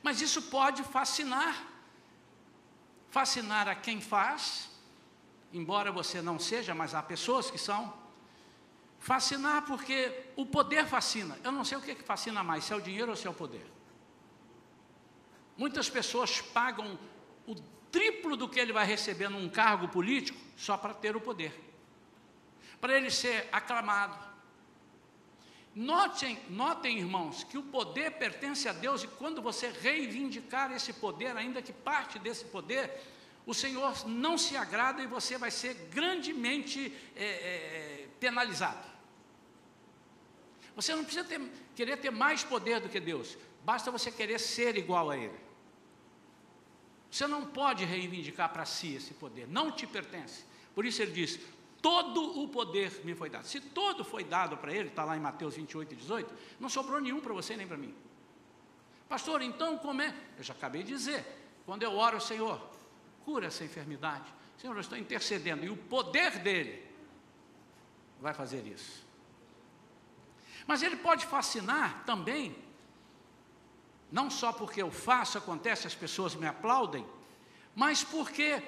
Mas 0.01 0.21
isso 0.21 0.43
pode 0.43 0.83
fascinar 0.83 1.72
fascinar 3.13 3.69
a 3.69 3.75
quem 3.75 4.01
faz, 4.01 4.67
embora 5.53 5.91
você 5.91 6.19
não 6.19 6.39
seja, 6.39 6.73
mas 6.73 6.95
há 6.95 7.03
pessoas 7.03 7.51
que 7.51 7.59
são. 7.59 7.93
Fascinar 8.99 9.67
porque 9.67 10.31
o 10.35 10.47
poder 10.47 10.87
fascina. 10.87 11.37
Eu 11.43 11.51
não 11.51 11.63
sei 11.63 11.77
o 11.77 11.81
que, 11.81 11.93
que 11.93 12.03
fascina 12.03 12.43
mais, 12.43 12.63
se 12.63 12.73
é 12.73 12.75
o 12.75 12.81
dinheiro 12.81 13.11
ou 13.11 13.15
se 13.15 13.27
é 13.27 13.29
o 13.29 13.33
poder. 13.33 13.67
Muitas 15.55 15.87
pessoas 15.91 16.41
pagam 16.41 16.97
o 17.45 17.53
triplo 17.91 18.35
do 18.35 18.49
que 18.49 18.59
ele 18.59 18.73
vai 18.73 18.85
receber 18.85 19.29
num 19.29 19.47
cargo 19.47 19.87
político 19.89 20.39
só 20.57 20.75
para 20.75 20.95
ter 20.95 21.15
o 21.15 21.21
poder. 21.21 21.53
Para 22.81 22.97
ele 22.97 23.11
ser 23.11 23.47
aclamado. 23.51 24.32
Notem, 25.75 26.39
notem, 26.49 26.99
irmãos, 26.99 27.43
que 27.43 27.57
o 27.57 27.63
poder 27.63 28.11
pertence 28.11 28.69
a 28.69 28.73
Deus 28.73 29.03
e 29.03 29.07
quando 29.07 29.41
você 29.41 29.69
reivindicar 29.69 30.71
esse 30.71 30.93
poder, 30.93 31.35
ainda 31.35 31.61
que 31.61 31.73
parte 31.73 32.19
desse 32.19 32.45
poder, 32.45 33.01
o 33.45 33.53
Senhor 33.53 34.07
não 34.07 34.37
se 34.37 34.55
agrada 34.55 35.01
e 35.01 35.07
você 35.07 35.37
vai 35.37 35.49
ser 35.49 35.73
grandemente 35.91 36.95
é, 37.15 37.25
é, 37.25 38.07
penalizado. 38.19 38.87
Você 40.75 40.95
não 40.95 41.03
precisa 41.03 41.25
ter, 41.25 41.41
querer 41.75 41.97
ter 41.97 42.11
mais 42.11 42.43
poder 42.43 42.79
do 42.79 42.89
que 42.89 42.99
Deus, 42.99 43.37
basta 43.63 43.89
você 43.89 44.11
querer 44.11 44.39
ser 44.39 44.77
igual 44.77 45.09
a 45.09 45.17
Ele. 45.17 45.43
Você 47.09 47.27
não 47.27 47.45
pode 47.45 47.83
reivindicar 47.83 48.51
para 48.51 48.65
si 48.65 48.95
esse 48.95 49.13
poder, 49.13 49.47
não 49.47 49.71
te 49.71 49.85
pertence. 49.85 50.45
Por 50.73 50.85
isso 50.85 51.01
ele 51.01 51.11
diz: 51.11 51.39
todo 51.83 52.41
o 52.41 52.47
poder 52.47 53.01
me 53.03 53.13
foi 53.13 53.29
dado. 53.29 53.45
Se 53.45 53.59
todo 53.59 54.05
foi 54.05 54.23
dado 54.23 54.55
para 54.55 54.73
ele, 54.73 54.87
está 54.87 55.03
lá 55.03 55.17
em 55.17 55.19
Mateus 55.19 55.55
28 55.57 55.91
e 55.91 55.97
18, 55.97 56.33
não 56.57 56.69
sobrou 56.69 57.01
nenhum 57.01 57.19
para 57.19 57.33
você 57.33 57.57
nem 57.57 57.67
para 57.67 57.75
mim. 57.75 57.93
Pastor, 59.09 59.41
então 59.41 59.77
como 59.77 60.01
é? 60.01 60.15
Eu 60.37 60.43
já 60.43 60.53
acabei 60.53 60.81
de 60.81 60.93
dizer. 60.93 61.25
Quando 61.65 61.83
eu 61.83 61.93
oro, 61.97 62.21
Senhor, 62.21 62.59
cura 63.25 63.47
essa 63.47 63.65
enfermidade. 63.65 64.33
Senhor, 64.57 64.73
eu 64.73 64.79
estou 64.79 64.97
intercedendo. 64.97 65.65
E 65.65 65.69
o 65.69 65.75
poder 65.75 66.39
dele 66.39 66.89
vai 68.21 68.33
fazer 68.33 68.65
isso. 68.65 69.05
Mas 70.65 70.81
ele 70.81 70.95
pode 70.95 71.25
fascinar 71.25 72.05
também, 72.05 72.55
não 74.09 74.29
só 74.29 74.53
porque 74.53 74.81
eu 74.81 74.89
faço, 74.89 75.37
acontece, 75.37 75.85
as 75.85 75.95
pessoas 75.95 76.33
me 76.33 76.47
aplaudem, 76.47 77.05
mas 77.75 78.05
porque 78.05 78.63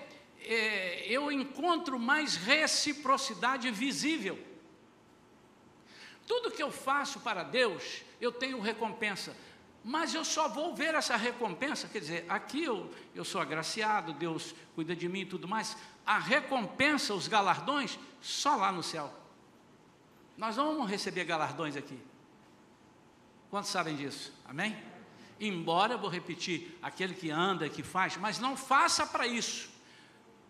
é, 0.47 1.05
eu 1.07 1.31
encontro 1.31 1.99
mais 1.99 2.35
reciprocidade 2.35 3.69
visível. 3.71 4.39
Tudo 6.27 6.51
que 6.51 6.63
eu 6.63 6.71
faço 6.71 7.19
para 7.19 7.43
Deus, 7.43 8.03
eu 8.19 8.31
tenho 8.31 8.59
recompensa, 8.59 9.35
mas 9.83 10.13
eu 10.13 10.25
só 10.25 10.47
vou 10.47 10.75
ver 10.75 10.95
essa 10.95 11.15
recompensa, 11.15 11.87
quer 11.87 11.99
dizer, 11.99 12.25
aqui 12.27 12.63
eu, 12.63 12.91
eu 13.13 13.23
sou 13.23 13.39
agraciado, 13.39 14.13
Deus 14.13 14.55
cuida 14.73 14.95
de 14.95 15.07
mim 15.07 15.21
e 15.21 15.25
tudo 15.25 15.47
mais, 15.47 15.77
a 16.05 16.17
recompensa, 16.17 17.13
os 17.13 17.27
galardões, 17.27 17.99
só 18.21 18.55
lá 18.55 18.71
no 18.71 18.81
céu. 18.81 19.13
Nós 20.35 20.57
não 20.57 20.73
vamos 20.73 20.89
receber 20.89 21.23
galardões 21.25 21.75
aqui. 21.75 21.99
Quantos 23.49 23.69
sabem 23.69 23.95
disso? 23.95 24.33
Amém? 24.45 24.75
Embora, 25.39 25.97
vou 25.97 26.09
repetir, 26.09 26.77
aquele 26.81 27.13
que 27.13 27.29
anda, 27.29 27.69
que 27.69 27.83
faz, 27.83 28.17
mas 28.17 28.39
não 28.39 28.57
faça 28.57 29.05
para 29.05 29.27
isso 29.27 29.74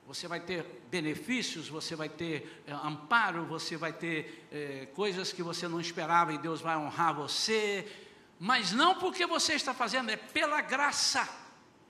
você 0.08 0.28
vai 0.28 0.40
ter 0.40 0.64
benefícios, 0.90 1.68
você 1.68 1.96
vai 1.96 2.08
ter 2.08 2.64
é, 2.68 2.72
amparo, 2.72 3.46
você 3.46 3.76
vai 3.76 3.92
ter 3.92 4.48
é, 4.52 4.88
coisas 4.94 5.34
que 5.34 5.42
você 5.42 5.68
não 5.68 5.82
esperava 5.82 6.32
e 6.32 6.38
Deus 6.38 6.62
vai 6.62 6.78
honrar 6.78 7.16
você, 7.16 7.92
mas 8.40 8.72
não 8.72 8.96
porque 8.96 9.26
você 9.26 9.54
está 9.54 9.74
fazendo, 9.74 10.12
é 10.12 10.16
pela 10.16 10.62
graça, 10.62 11.28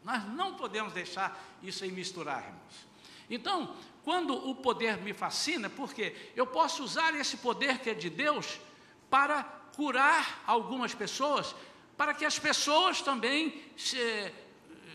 Nós 0.04 0.24
não 0.34 0.54
podemos 0.54 0.94
deixar 0.94 1.44
isso 1.64 1.84
aí 1.84 1.92
misturar, 1.92 2.44
irmãos. 2.44 2.88
Então, 3.30 3.76
quando 4.04 4.34
o 4.50 4.54
poder 4.54 4.98
me 4.98 5.14
fascina, 5.14 5.68
porque 5.68 6.16
eu 6.36 6.46
posso 6.46 6.84
usar 6.84 7.14
esse 7.16 7.38
poder 7.38 7.80
que 7.80 7.90
é 7.90 7.94
de 7.94 8.10
Deus 8.10 8.60
para 9.10 9.44
curar 9.76 10.44
algumas 10.46 10.94
pessoas, 10.94 11.56
para 11.98 12.14
que 12.14 12.24
as 12.24 12.38
pessoas 12.38 13.02
também 13.02 13.64
se, 13.76 14.32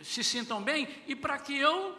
se 0.02 0.22
sintam 0.22 0.62
bem 0.62 0.88
e 1.08 1.16
para 1.16 1.38
que 1.38 1.56
eu 1.58 1.98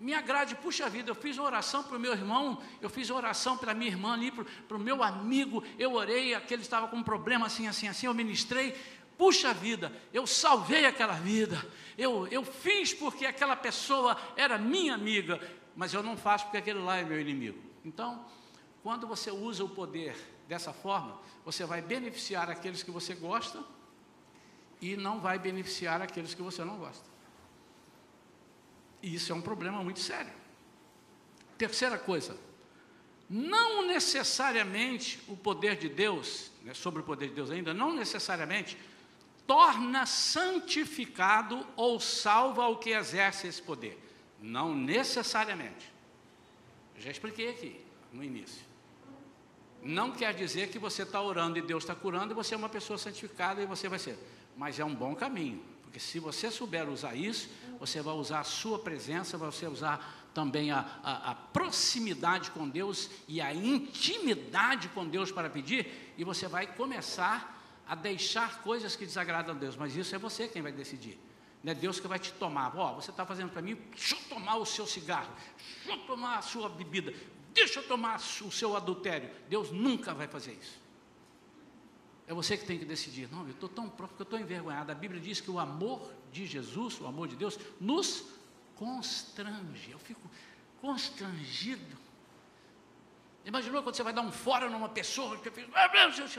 me 0.00 0.14
agrade. 0.14 0.54
Puxa 0.56 0.88
vida, 0.88 1.10
eu 1.10 1.14
fiz 1.14 1.38
oração 1.38 1.82
para 1.84 1.96
o 1.96 2.00
meu 2.00 2.12
irmão, 2.12 2.60
eu 2.80 2.88
fiz 2.88 3.10
oração 3.10 3.56
para 3.58 3.74
minha 3.74 3.90
irmã 3.90 4.14
ali, 4.14 4.32
para 4.32 4.76
o 4.76 4.80
meu 4.80 5.02
amigo, 5.02 5.62
eu 5.78 5.92
orei, 5.92 6.34
aquele 6.34 6.62
estava 6.62 6.88
com 6.88 6.96
um 6.96 7.02
problema 7.02 7.46
assim, 7.46 7.68
assim, 7.68 7.86
assim, 7.86 8.06
eu 8.06 8.14
ministrei. 8.14 8.74
Puxa 9.18 9.52
vida, 9.52 9.92
eu 10.14 10.26
salvei 10.26 10.86
aquela 10.86 11.12
vida, 11.12 11.62
eu, 11.98 12.26
eu 12.28 12.42
fiz 12.42 12.94
porque 12.94 13.26
aquela 13.26 13.54
pessoa 13.54 14.16
era 14.34 14.56
minha 14.56 14.94
amiga, 14.94 15.38
mas 15.76 15.92
eu 15.92 16.02
não 16.02 16.16
faço 16.16 16.46
porque 16.46 16.56
aquele 16.56 16.78
lá 16.78 16.96
é 16.96 17.04
meu 17.04 17.20
inimigo. 17.20 17.58
Então, 17.84 18.24
quando 18.82 19.06
você 19.06 19.30
usa 19.30 19.62
o 19.62 19.68
poder 19.68 20.16
dessa 20.48 20.72
forma, 20.72 21.20
você 21.44 21.66
vai 21.66 21.82
beneficiar 21.82 22.48
aqueles 22.48 22.82
que 22.82 22.90
você 22.90 23.14
gosta 23.14 23.62
e 24.80 24.96
não 24.96 25.20
vai 25.20 25.38
beneficiar 25.38 26.00
aqueles 26.00 26.32
que 26.32 26.40
você 26.40 26.64
não 26.64 26.78
gosta. 26.78 27.09
E 29.02 29.14
isso 29.14 29.32
é 29.32 29.34
um 29.34 29.40
problema 29.40 29.82
muito 29.82 30.00
sério. 30.00 30.32
Terceira 31.56 31.98
coisa, 31.98 32.36
não 33.28 33.86
necessariamente 33.86 35.20
o 35.28 35.36
poder 35.36 35.76
de 35.76 35.88
Deus, 35.88 36.50
né, 36.62 36.74
sobre 36.74 37.00
o 37.00 37.04
poder 37.04 37.28
de 37.28 37.34
Deus 37.34 37.50
ainda, 37.50 37.72
não 37.72 37.94
necessariamente 37.94 38.76
torna 39.46 40.06
santificado 40.06 41.66
ou 41.76 42.00
salva 42.00 42.66
o 42.66 42.76
que 42.76 42.90
exerce 42.90 43.46
esse 43.46 43.60
poder. 43.60 43.98
Não 44.40 44.74
necessariamente. 44.74 45.92
Eu 46.96 47.02
já 47.02 47.10
expliquei 47.10 47.50
aqui 47.50 47.80
no 48.12 48.22
início. 48.22 48.62
Não 49.82 50.12
quer 50.12 50.34
dizer 50.34 50.68
que 50.68 50.78
você 50.78 51.02
está 51.02 51.20
orando 51.20 51.58
e 51.58 51.62
Deus 51.62 51.82
está 51.82 51.94
curando 51.94 52.32
e 52.32 52.34
você 52.34 52.54
é 52.54 52.56
uma 52.56 52.68
pessoa 52.68 52.98
santificada 52.98 53.62
e 53.62 53.66
você 53.66 53.88
vai 53.88 53.98
ser. 53.98 54.18
Mas 54.56 54.78
é 54.78 54.84
um 54.84 54.94
bom 54.94 55.14
caminho. 55.14 55.62
Porque 55.90 55.98
se 55.98 56.20
você 56.20 56.52
souber 56.52 56.88
usar 56.88 57.16
isso, 57.16 57.50
você 57.80 58.00
vai 58.00 58.14
usar 58.14 58.38
a 58.38 58.44
sua 58.44 58.78
presença, 58.78 59.36
você 59.36 59.64
vai 59.64 59.74
usar 59.74 60.28
também 60.32 60.70
a, 60.70 60.86
a, 61.02 61.32
a, 61.32 61.34
proximidade 61.34 62.52
com 62.52 62.68
Deus 62.68 63.10
e 63.26 63.40
a 63.40 63.52
intimidade 63.52 64.88
com 64.90 65.04
Deus 65.04 65.32
para 65.32 65.50
pedir, 65.50 66.14
e 66.16 66.22
você 66.22 66.46
vai 66.46 66.64
começar 66.64 67.60
a 67.88 67.96
deixar 67.96 68.62
coisas 68.62 68.94
que 68.94 69.04
desagradam 69.04 69.52
a 69.52 69.58
Deus. 69.58 69.74
Mas 69.74 69.96
isso 69.96 70.14
é 70.14 70.18
você 70.18 70.46
quem 70.46 70.62
vai 70.62 70.70
decidir. 70.70 71.18
Não 71.60 71.72
é 71.72 71.74
Deus 71.74 71.98
que 71.98 72.06
vai 72.06 72.20
te 72.20 72.32
tomar. 72.34 72.72
Ó, 72.76 72.94
você 72.94 73.10
está 73.10 73.26
fazendo 73.26 73.50
para 73.50 73.60
mim, 73.60 73.76
deixa 73.90 74.14
eu 74.14 74.20
tomar 74.28 74.58
o 74.58 74.64
seu 74.64 74.86
cigarro, 74.86 75.32
deixa 75.84 76.00
eu 76.00 76.06
tomar 76.06 76.38
a 76.38 76.42
sua 76.42 76.68
bebida, 76.68 77.12
deixa 77.52 77.80
eu 77.80 77.88
tomar 77.88 78.20
o 78.20 78.52
seu 78.52 78.76
adultério. 78.76 79.28
Deus 79.48 79.72
nunca 79.72 80.14
vai 80.14 80.28
fazer 80.28 80.52
isso. 80.52 80.79
É 82.30 82.34
você 82.34 82.56
que 82.56 82.64
tem 82.64 82.78
que 82.78 82.84
decidir. 82.84 83.28
Não, 83.32 83.42
eu 83.42 83.50
estou 83.50 83.68
tão 83.68 83.88
próprio 83.88 84.16
que 84.16 84.22
eu 84.22 84.24
estou 84.24 84.38
envergonhado. 84.38 84.92
A 84.92 84.94
Bíblia 84.94 85.20
diz 85.20 85.40
que 85.40 85.50
o 85.50 85.58
amor 85.58 86.12
de 86.30 86.46
Jesus, 86.46 87.00
o 87.00 87.06
amor 87.06 87.26
de 87.26 87.34
Deus, 87.34 87.58
nos 87.80 88.24
constrange. 88.76 89.90
Eu 89.90 89.98
fico 89.98 90.30
constrangido 90.80 91.98
Imaginou 93.44 93.82
quando 93.82 93.96
você 93.96 94.02
vai 94.02 94.12
dar 94.12 94.20
um 94.20 94.30
fora 94.30 94.68
numa 94.68 94.88
pessoa, 94.88 95.36
que 95.38 95.48
ah, 95.74 95.90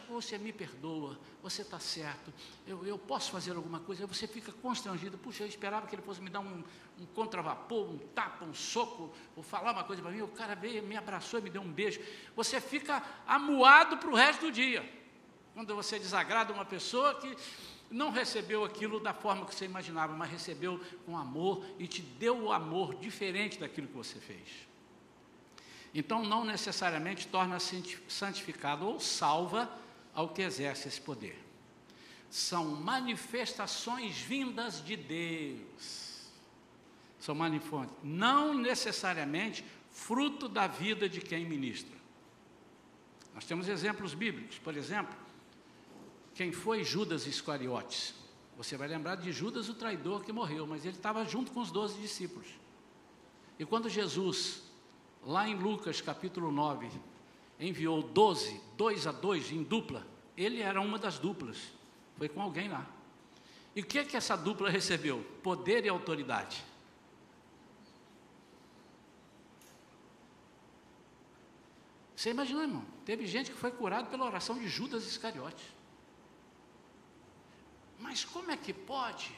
você 0.07 0.38
me 0.38 0.53
perdoa, 0.53 1.17
você 1.41 1.63
está 1.63 1.79
certo, 1.79 2.31
eu, 2.67 2.86
eu, 2.86 2.98
posso 2.98 3.31
fazer 3.31 3.55
alguma 3.55 3.79
coisa, 3.79 4.03
aí 4.03 4.07
você 4.07 4.27
fica 4.27 4.51
constrangido, 4.51 5.17
puxa, 5.17 5.43
eu 5.43 5.48
esperava 5.48 5.88
que 5.88 5.95
ele 5.95 6.03
fosse 6.03 6.21
me 6.21 6.29
dar 6.29 6.41
um, 6.41 6.63
um 7.00 7.05
contravapor, 7.07 7.89
um 7.89 7.98
tapa, 7.98 8.45
um 8.45 8.53
soco, 8.53 9.12
ou 9.36 9.41
falar 9.41 9.71
uma 9.71 9.84
coisa 9.84 9.99
para 9.99 10.12
mim, 10.12 10.21
o 10.21 10.27
cara 10.27 10.54
veio, 10.54 10.84
me 10.84 10.95
abraçou 10.95 11.39
e 11.39 11.43
me 11.43 11.49
deu 11.49 11.63
um 11.63 11.71
beijo. 11.71 11.99
Você 12.36 12.62
fica 12.62 13.04
amuado 13.25 13.97
para 13.97 14.10
o 14.10 14.15
resto 14.15 14.45
do 14.45 14.51
dia, 14.51 14.88
quando 15.53 15.75
você 15.75 15.99
desagrada 15.99 16.53
uma 16.53 16.65
pessoa 16.65 17.15
que 17.15 17.35
não 17.89 18.09
recebeu 18.09 18.63
aquilo 18.63 18.99
da 18.99 19.13
forma 19.13 19.45
que 19.45 19.53
você 19.53 19.65
imaginava, 19.65 20.15
mas 20.15 20.31
recebeu 20.31 20.79
com 21.05 21.17
amor 21.17 21.65
e 21.77 21.87
te 21.87 22.01
deu 22.01 22.43
o 22.43 22.51
amor 22.51 22.95
diferente 22.95 23.59
daquilo 23.59 23.87
que 23.87 23.93
você 23.93 24.19
fez. 24.19 24.47
Então, 25.93 26.23
não 26.23 26.45
necessariamente 26.45 27.27
torna 27.27 27.57
santificado 27.59 28.85
ou 28.85 28.99
salva 28.99 29.69
ao 30.13 30.29
que 30.29 30.41
exerce 30.41 30.87
esse 30.87 31.01
poder. 31.01 31.37
São 32.29 32.65
manifestações 32.65 34.17
vindas 34.17 34.83
de 34.83 34.95
Deus. 34.95 36.31
São 37.19 37.35
manifestações, 37.35 37.89
não 38.01 38.53
necessariamente 38.53 39.65
fruto 39.91 40.47
da 40.47 40.65
vida 40.65 41.09
de 41.09 41.19
quem 41.19 41.45
ministra. 41.45 41.99
Nós 43.35 43.45
temos 43.45 43.67
exemplos 43.67 44.13
bíblicos, 44.13 44.57
por 44.59 44.75
exemplo, 44.75 45.15
quem 46.41 46.51
foi 46.51 46.84
Judas 46.84 47.27
Iscariotes? 47.27 48.15
Você 48.58 48.75
vai 48.75 48.88
lembrar 48.88 49.13
de 49.13 49.32
Judas, 49.32 49.69
o 49.69 49.75
traidor 49.75 50.23
que 50.23 50.32
morreu, 50.32 50.65
mas 50.65 50.84
ele 50.84 50.95
estava 50.95 51.23
junto 51.23 51.51
com 51.51 51.60
os 51.60 51.69
doze 51.69 52.01
discípulos. 52.01 52.47
E 53.60 53.63
quando 53.63 53.88
Jesus 53.88 54.63
lá 55.23 55.47
em 55.47 55.54
Lucas 55.54 56.01
capítulo 56.01 56.51
9, 56.51 56.89
enviou 57.60 58.01
12, 58.01 58.60
2 58.75 59.06
a 59.06 59.12
2 59.12 59.51
em 59.51 59.62
dupla. 59.62 60.04
Ele 60.36 60.62
era 60.62 60.82
uma 60.82 60.97
das 60.97 61.19
duplas, 61.19 61.60
foi 62.17 62.27
com 62.27 62.41
alguém 62.41 62.69
lá. 62.69 62.89
E 63.75 63.82
o 63.82 63.86
que 63.86 63.99
é 63.99 64.04
que 64.04 64.17
essa 64.17 64.36
dupla 64.36 64.67
recebeu? 64.67 65.23
Poder 65.43 65.86
e 65.86 65.89
autoridade. 65.89 66.63
Você 72.15 72.32
imaginou, 72.32 72.63
irmão? 72.63 72.84
Teve 73.06 73.27
gente 73.27 73.51
que 73.51 73.58
foi 73.58 73.69
curado 73.69 74.10
pela 74.10 74.25
oração 74.25 74.58
de 74.58 74.67
Judas 74.67 75.06
Iscariotes. 75.06 75.81
Mas 78.12 78.26
como 78.26 78.52
é 78.52 78.58
que 78.58 78.74
pode? 78.74 79.34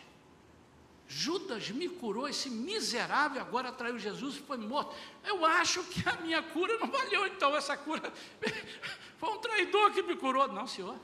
Judas 1.08 1.70
me 1.70 1.88
curou, 1.88 2.28
esse 2.28 2.50
miserável 2.50 3.40
agora 3.40 3.72
traiu 3.72 4.00
Jesus 4.00 4.38
e 4.38 4.40
foi 4.40 4.58
morto. 4.58 4.96
Eu 5.24 5.46
acho 5.46 5.84
que 5.84 6.10
a 6.10 6.14
minha 6.14 6.42
cura 6.42 6.80
não 6.80 6.88
valeu, 6.88 7.28
então 7.28 7.56
essa 7.56 7.78
cura 7.78 8.12
foi 9.20 9.30
um 9.30 9.38
traidor 9.38 9.92
que 9.92 10.02
me 10.02 10.16
curou. 10.16 10.48
Não, 10.48 10.66
senhor. 10.66 10.98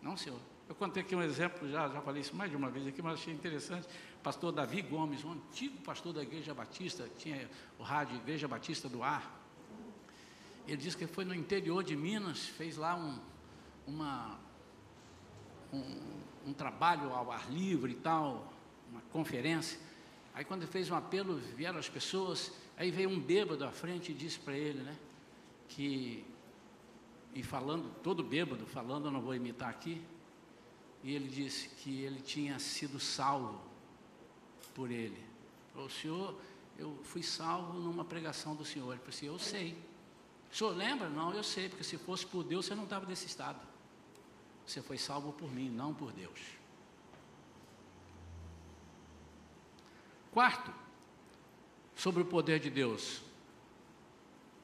Não, 0.00 0.16
senhor. 0.16 0.40
Eu 0.66 0.74
contei 0.74 1.02
aqui 1.02 1.14
um 1.14 1.20
exemplo, 1.20 1.70
já, 1.70 1.86
já 1.90 2.00
falei 2.00 2.22
isso 2.22 2.34
mais 2.34 2.50
de 2.50 2.56
uma 2.56 2.70
vez 2.70 2.86
aqui, 2.86 3.02
mas 3.02 3.20
achei 3.20 3.34
interessante. 3.34 3.86
Pastor 4.22 4.50
Davi 4.50 4.80
Gomes, 4.80 5.22
um 5.22 5.32
antigo 5.32 5.76
pastor 5.82 6.14
da 6.14 6.22
Igreja 6.22 6.54
Batista, 6.54 7.06
tinha 7.18 7.50
o 7.78 7.82
rádio 7.82 8.16
Igreja 8.16 8.48
Batista 8.48 8.88
do 8.88 9.02
Ar. 9.02 9.30
Ele 10.66 10.78
disse 10.78 10.96
que 10.96 11.06
foi 11.06 11.26
no 11.26 11.34
interior 11.34 11.84
de 11.84 11.94
Minas, 11.94 12.46
fez 12.46 12.78
lá 12.78 12.96
um, 12.96 13.18
uma, 13.86 14.38
um, 15.72 16.20
um 16.46 16.52
trabalho 16.52 17.12
ao 17.12 17.30
ar 17.30 17.50
livre 17.50 17.92
e 17.92 17.96
tal, 17.96 18.52
uma 18.90 19.00
conferência. 19.12 19.78
Aí 20.34 20.44
quando 20.44 20.62
ele 20.62 20.70
fez 20.70 20.90
um 20.90 20.94
apelo, 20.94 21.36
vieram 21.56 21.78
as 21.78 21.88
pessoas, 21.88 22.52
aí 22.76 22.90
veio 22.90 23.10
um 23.10 23.20
bêbado 23.20 23.64
à 23.64 23.70
frente 23.70 24.12
e 24.12 24.14
disse 24.14 24.38
para 24.38 24.56
ele, 24.56 24.82
né, 24.82 24.96
que, 25.68 26.24
e 27.34 27.42
falando, 27.42 27.92
todo 28.02 28.22
bêbado, 28.22 28.66
falando, 28.66 29.06
eu 29.06 29.10
não 29.10 29.20
vou 29.20 29.34
imitar 29.34 29.68
aqui, 29.68 30.00
e 31.02 31.14
ele 31.14 31.28
disse 31.28 31.68
que 31.68 32.02
ele 32.02 32.20
tinha 32.20 32.58
sido 32.58 33.00
salvo 33.00 33.60
por 34.74 34.90
ele. 34.90 35.22
O 35.74 35.88
senhor, 35.88 36.38
eu 36.78 36.98
fui 37.04 37.22
salvo 37.22 37.78
numa 37.78 38.04
pregação 38.04 38.54
do 38.54 38.64
senhor. 38.64 38.92
Ele 38.92 38.98
falou 38.98 39.08
assim, 39.08 39.26
eu 39.26 39.38
sei. 39.38 39.76
O 40.52 40.56
senhor 40.56 40.76
lembra? 40.76 41.08
Não, 41.08 41.32
eu 41.32 41.42
sei, 41.42 41.68
porque 41.68 41.84
se 41.84 41.96
fosse 41.96 42.26
por 42.26 42.42
Deus, 42.42 42.66
você 42.66 42.74
não 42.74 42.84
estava 42.84 43.06
nesse 43.06 43.26
estado. 43.26 43.58
Você 44.66 44.80
foi 44.82 44.98
salvo 44.98 45.32
por 45.32 45.50
mim, 45.50 45.68
não 45.68 45.92
por 45.92 46.12
Deus. 46.12 46.40
Quarto, 50.30 50.72
sobre 51.94 52.22
o 52.22 52.26
poder 52.26 52.60
de 52.60 52.70
Deus. 52.70 53.22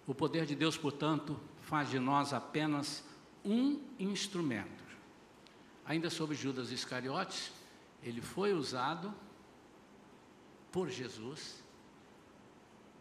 O 0.06 0.14
poder 0.14 0.46
de 0.46 0.54
Deus, 0.54 0.76
portanto, 0.76 1.38
faz 1.62 1.90
de 1.90 1.98
nós 1.98 2.32
apenas 2.32 3.04
um 3.44 3.80
instrumento. 3.98 4.84
Ainda 5.84 6.08
sobre 6.08 6.34
Judas 6.36 6.70
Iscariotes, 6.70 7.52
ele 8.02 8.20
foi 8.20 8.52
usado 8.52 9.12
por 10.70 10.88
Jesus, 10.88 11.62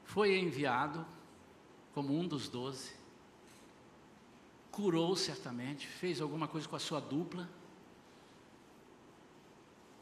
foi 0.03 0.39
enviado 0.39 1.05
como 1.93 2.17
um 2.17 2.27
dos 2.27 2.49
doze, 2.49 2.93
curou 4.75 5.15
certamente, 5.15 5.87
fez 5.87 6.19
alguma 6.19 6.49
coisa 6.49 6.67
com 6.67 6.75
a 6.75 6.79
sua 6.79 6.99
dupla, 6.99 7.49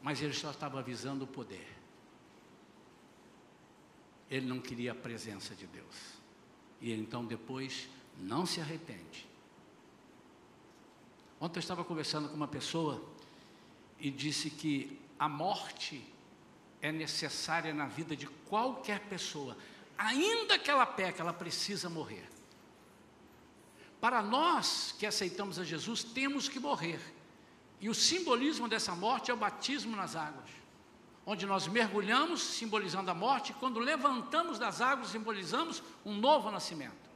mas 0.02 0.20
ele 0.20 0.32
só 0.32 0.50
estava 0.50 0.80
avisando 0.80 1.22
o 1.22 1.28
poder. 1.28 1.72
Ele 4.28 4.46
não 4.46 4.60
queria 4.60 4.90
a 4.90 4.94
presença 4.96 5.54
de 5.54 5.64
Deus. 5.68 5.94
E 6.80 6.90
ele 6.90 7.02
então 7.02 7.24
depois 7.24 7.88
não 8.18 8.44
se 8.44 8.60
arrepende. 8.60 9.24
Ontem 11.40 11.58
eu 11.58 11.62
estava 11.62 11.84
conversando 11.84 12.28
com 12.28 12.34
uma 12.34 12.48
pessoa 12.48 13.00
e 14.00 14.10
disse 14.10 14.50
que 14.50 15.00
a 15.16 15.28
morte 15.28 16.04
é 16.82 16.90
necessária 16.90 17.72
na 17.72 17.86
vida 17.86 18.16
de 18.16 18.26
qualquer 18.26 18.98
pessoa. 19.02 19.56
Ainda 19.96 20.58
que 20.58 20.68
ela 20.68 20.84
peque, 20.84 21.20
ela 21.20 21.32
precisa 21.32 21.88
morrer. 21.88 22.33
Para 24.04 24.22
nós 24.22 24.94
que 24.98 25.06
aceitamos 25.06 25.58
a 25.58 25.64
Jesus, 25.64 26.04
temos 26.04 26.46
que 26.46 26.60
morrer. 26.60 27.00
E 27.80 27.88
o 27.88 27.94
simbolismo 27.94 28.68
dessa 28.68 28.94
morte 28.94 29.30
é 29.30 29.34
o 29.34 29.36
batismo 29.38 29.96
nas 29.96 30.14
águas, 30.14 30.50
onde 31.24 31.46
nós 31.46 31.66
mergulhamos, 31.66 32.42
simbolizando 32.42 33.10
a 33.10 33.14
morte, 33.14 33.52
e 33.52 33.54
quando 33.54 33.80
levantamos 33.80 34.58
das 34.58 34.82
águas, 34.82 35.08
simbolizamos 35.08 35.82
um 36.04 36.14
novo 36.14 36.50
nascimento. 36.50 37.08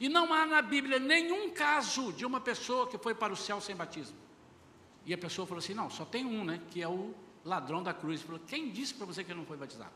E 0.00 0.08
não 0.08 0.32
há 0.32 0.44
na 0.46 0.60
Bíblia 0.60 0.98
nenhum 0.98 1.50
caso 1.50 2.12
de 2.12 2.26
uma 2.26 2.40
pessoa 2.40 2.88
que 2.88 2.98
foi 2.98 3.14
para 3.14 3.32
o 3.32 3.36
céu 3.36 3.60
sem 3.60 3.76
batismo. 3.76 4.18
E 5.06 5.14
a 5.14 5.18
pessoa 5.18 5.46
falou 5.46 5.60
assim: 5.60 5.74
não, 5.74 5.90
só 5.90 6.04
tem 6.04 6.26
um, 6.26 6.44
né? 6.44 6.60
Que 6.72 6.82
é 6.82 6.88
o 6.88 7.14
ladrão 7.44 7.84
da 7.84 7.94
cruz. 7.94 8.18
Ele 8.18 8.26
falou: 8.26 8.42
quem 8.48 8.68
disse 8.68 8.94
para 8.94 9.06
você 9.06 9.22
que 9.22 9.30
ele 9.30 9.38
não 9.38 9.46
foi 9.46 9.56
batizado? 9.56 9.94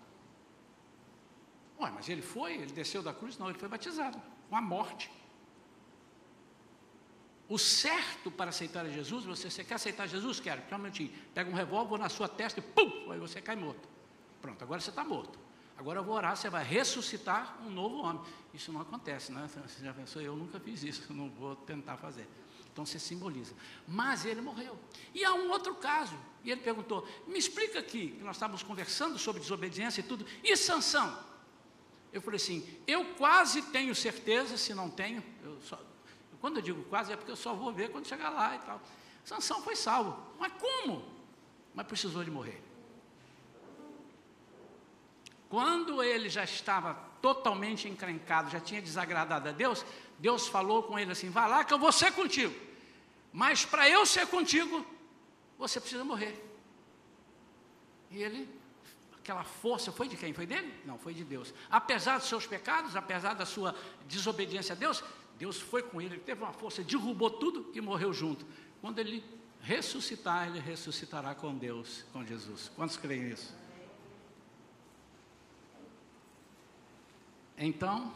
Ué, 1.80 1.90
mas 1.90 2.08
ele 2.08 2.22
foi, 2.22 2.54
ele 2.54 2.72
desceu 2.72 3.02
da 3.02 3.12
cruz? 3.12 3.36
Não, 3.36 3.50
ele 3.50 3.58
foi 3.58 3.68
batizado, 3.68 4.22
com 4.48 4.56
a 4.56 4.60
morte. 4.60 5.10
O 7.48 7.58
certo 7.58 8.30
para 8.30 8.50
aceitar 8.50 8.84
Jesus, 8.88 9.24
você, 9.24 9.48
você 9.48 9.62
quer 9.62 9.74
aceitar 9.74 10.06
Jesus? 10.06 10.40
Quero, 10.40 10.62
um 10.72 10.78
minutinho. 10.78 11.12
Pega 11.32 11.48
um 11.48 11.54
revólver 11.54 11.96
na 11.98 12.08
sua 12.08 12.28
testa 12.28 12.58
e 12.58 12.62
pum, 12.62 13.10
aí 13.12 13.18
você 13.18 13.40
cai 13.40 13.54
morto. 13.54 13.88
Pronto, 14.42 14.62
agora 14.62 14.80
você 14.80 14.90
está 14.90 15.04
morto. 15.04 15.38
Agora 15.78 16.00
eu 16.00 16.04
vou 16.04 16.14
orar, 16.14 16.36
você 16.36 16.48
vai 16.48 16.64
ressuscitar 16.64 17.58
um 17.64 17.70
novo 17.70 17.98
homem. 17.98 18.20
Isso 18.52 18.72
não 18.72 18.80
acontece, 18.80 19.30
né? 19.30 19.46
Você 19.66 19.84
já 19.84 19.92
pensou, 19.92 20.22
eu 20.22 20.34
nunca 20.34 20.58
fiz 20.58 20.82
isso, 20.82 21.12
não 21.12 21.28
vou 21.28 21.54
tentar 21.54 21.98
fazer. 21.98 22.26
Então 22.72 22.84
você 22.84 22.98
simboliza. 22.98 23.54
Mas 23.86 24.24
ele 24.24 24.40
morreu. 24.40 24.78
E 25.14 25.24
há 25.24 25.32
um 25.34 25.50
outro 25.50 25.74
caso. 25.74 26.14
E 26.44 26.50
ele 26.50 26.60
perguntou: 26.60 27.08
me 27.26 27.38
explica 27.38 27.78
aqui, 27.78 28.08
que 28.08 28.24
nós 28.24 28.36
estávamos 28.36 28.62
conversando 28.62 29.18
sobre 29.18 29.40
desobediência 29.40 30.00
e 30.00 30.04
tudo. 30.04 30.26
E 30.42 30.56
Sansão? 30.56 31.18
Eu 32.12 32.20
falei 32.22 32.36
assim: 32.36 32.66
eu 32.86 33.04
quase 33.14 33.62
tenho 33.62 33.94
certeza, 33.94 34.56
se 34.56 34.74
não 34.74 34.88
tenho, 34.88 35.22
eu 35.44 35.60
só, 35.62 35.78
quando 36.40 36.56
eu 36.56 36.62
digo 36.62 36.84
quase 36.84 37.12
é 37.12 37.16
porque 37.16 37.32
eu 37.32 37.36
só 37.36 37.54
vou 37.54 37.72
ver 37.72 37.90
quando 37.90 38.06
chegar 38.06 38.30
lá 38.30 38.56
e 38.56 38.58
tal. 38.60 38.80
Sansão 39.24 39.60
foi 39.62 39.74
salvo. 39.74 40.16
Mas 40.38 40.52
como? 40.52 41.04
Mas 41.74 41.86
precisou 41.86 42.22
de 42.22 42.30
morrer. 42.30 42.62
Quando 45.48 46.02
ele 46.02 46.28
já 46.28 46.44
estava 46.44 46.94
totalmente 47.20 47.88
encrencado, 47.88 48.50
já 48.50 48.60
tinha 48.60 48.80
desagradado 48.80 49.48
a 49.48 49.52
Deus, 49.52 49.84
Deus 50.18 50.46
falou 50.46 50.82
com 50.82 50.98
ele 50.98 51.12
assim: 51.12 51.30
vai 51.30 51.48
lá 51.48 51.64
que 51.64 51.74
eu 51.74 51.78
vou 51.78 51.92
ser 51.92 52.12
contigo. 52.12 52.54
Mas 53.32 53.64
para 53.64 53.88
eu 53.88 54.06
ser 54.06 54.26
contigo, 54.28 54.84
você 55.58 55.80
precisa 55.80 56.04
morrer. 56.04 56.42
E 58.10 58.22
ele, 58.22 58.48
aquela 59.26 59.42
força 59.42 59.90
foi 59.90 60.06
de 60.06 60.16
quem? 60.16 60.32
Foi 60.32 60.46
dele? 60.46 60.72
Não, 60.84 60.96
foi 60.96 61.12
de 61.12 61.24
Deus. 61.24 61.52
Apesar 61.68 62.18
dos 62.18 62.28
seus 62.28 62.46
pecados, 62.46 62.94
apesar 62.94 63.34
da 63.34 63.44
sua 63.44 63.74
desobediência 64.06 64.72
a 64.72 64.76
Deus, 64.76 65.02
Deus 65.36 65.60
foi 65.60 65.82
com 65.82 66.00
ele, 66.00 66.14
ele 66.14 66.22
teve 66.22 66.40
uma 66.40 66.52
força, 66.52 66.84
derrubou 66.84 67.28
tudo 67.28 67.68
e 67.74 67.80
morreu 67.80 68.12
junto. 68.12 68.46
Quando 68.80 69.00
ele 69.00 69.24
ressuscitar, 69.60 70.46
ele 70.46 70.60
ressuscitará 70.60 71.34
com 71.34 71.56
Deus, 71.56 72.04
com 72.12 72.24
Jesus. 72.24 72.70
Quantos 72.76 72.96
creem 72.96 73.24
nisso? 73.24 73.52
Então, 77.58 78.14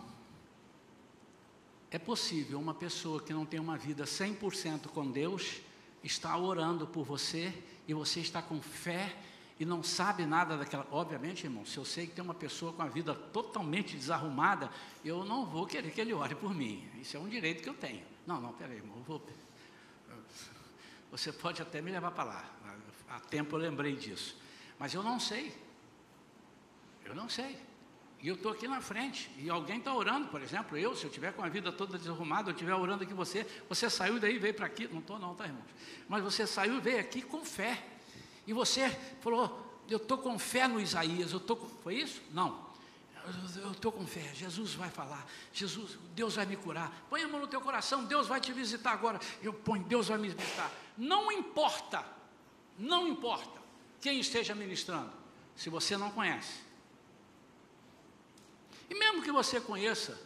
é 1.91 1.99
possível 1.99 2.61
uma 2.61 2.75
pessoa 2.75 3.21
que 3.21 3.33
não 3.33 3.45
tem 3.45 3.59
uma 3.59 3.77
vida 3.77 4.05
100% 4.05 4.87
com 4.89 5.11
Deus 5.11 5.61
estar 6.05 6.37
orando 6.37 6.87
por 6.87 7.05
você 7.05 7.53
e 7.89 7.93
você 7.93 8.21
está 8.21 8.41
com 8.41 8.63
fé 8.63 9.17
e 9.61 9.65
não 9.67 9.83
sabe 9.83 10.25
nada 10.25 10.57
daquela. 10.57 10.87
Obviamente, 10.91 11.45
irmão, 11.45 11.67
se 11.67 11.77
eu 11.77 11.85
sei 11.85 12.07
que 12.07 12.15
tem 12.15 12.25
uma 12.25 12.33
pessoa 12.33 12.73
com 12.73 12.81
a 12.81 12.87
vida 12.87 13.15
totalmente 13.15 13.95
desarrumada, 13.95 14.71
eu 15.05 15.23
não 15.23 15.45
vou 15.45 15.67
querer 15.67 15.91
que 15.91 16.01
ele 16.01 16.15
ore 16.15 16.35
por 16.35 16.55
mim. 16.55 16.89
Isso 16.99 17.15
é 17.15 17.21
um 17.21 17.29
direito 17.29 17.63
que 17.63 17.69
eu 17.69 17.75
tenho. 17.75 18.03
Não, 18.27 18.41
não, 18.41 18.55
peraí, 18.55 18.79
irmão, 18.79 19.03
vou... 19.07 19.23
Você 21.11 21.31
pode 21.31 21.61
até 21.61 21.83
me 21.83 21.91
levar 21.91 22.11
para 22.13 22.25
lá. 22.25 22.45
Há 23.11 23.21
tempo 23.21 23.55
eu 23.55 23.61
lembrei 23.61 23.95
disso. 23.97 24.35
Mas 24.79 24.95
eu 24.95 25.03
não 25.03 25.21
sei. 25.21 25.55
Eu 27.05 27.15
não 27.15 27.29
sei. 27.29 27.59
E 28.23 28.29
eu 28.29 28.37
estou 28.37 28.53
aqui 28.53 28.67
na 28.67 28.81
frente, 28.81 29.31
e 29.39 29.49
alguém 29.49 29.79
está 29.79 29.95
orando, 29.95 30.29
por 30.29 30.43
exemplo, 30.43 30.77
eu, 30.77 30.95
se 30.95 31.05
eu 31.05 31.11
tiver 31.11 31.33
com 31.33 31.43
a 31.43 31.49
vida 31.49 31.73
toda 31.73 31.97
desarrumada, 31.97 32.51
eu 32.51 32.53
estiver 32.53 32.75
orando 32.75 33.03
aqui 33.03 33.15
você, 33.15 33.47
você 33.67 33.89
saiu 33.89 34.21
daí 34.21 34.39
veio 34.39 34.53
para 34.53 34.67
aqui, 34.67 34.87
não 34.89 34.99
estou 34.99 35.19
não, 35.19 35.35
tá 35.35 35.47
irmãos? 35.47 35.65
Mas 36.07 36.23
você 36.23 36.47
saiu 36.47 36.77
e 36.77 36.81
veio 36.81 37.01
aqui 37.01 37.23
com 37.23 37.43
fé. 37.43 37.83
E 38.51 38.53
você 38.53 38.91
falou, 39.21 39.81
eu 39.89 39.99
estou 39.99 40.19
com 40.19 40.37
fé 40.37 40.67
no 40.67 40.81
Isaías, 40.81 41.31
eu 41.31 41.39
estou 41.39 41.57
com... 41.57 41.69
Foi 41.83 41.95
isso? 41.95 42.21
Não. 42.33 42.69
Eu 43.63 43.71
estou 43.71 43.93
com 43.93 44.05
fé, 44.05 44.33
Jesus 44.35 44.75
vai 44.75 44.91
falar, 44.91 45.25
Jesus, 45.53 45.97
Deus 46.17 46.35
vai 46.35 46.47
me 46.47 46.57
curar. 46.57 46.91
Põe 47.09 47.23
a 47.23 47.29
mão 47.29 47.41
no 47.41 47.47
teu 47.47 47.61
coração, 47.61 48.05
Deus 48.05 48.27
vai 48.27 48.41
te 48.41 48.53
visitar 48.53 48.91
agora. 48.91 49.21
Eu 49.41 49.53
ponho, 49.53 49.85
Deus 49.85 50.09
vai 50.09 50.19
me 50.19 50.31
visitar. 50.31 50.73
Não 50.99 51.31
importa, 51.31 52.05
não 52.77 53.07
importa 53.07 53.61
quem 54.01 54.19
esteja 54.19 54.53
ministrando, 54.53 55.13
se 55.55 55.71
você 55.71 55.97
não 55.97 56.11
conhece 56.11 56.69
e 58.91 58.95
mesmo 58.97 59.23
que 59.23 59.31
você 59.31 59.61
conheça, 59.61 60.21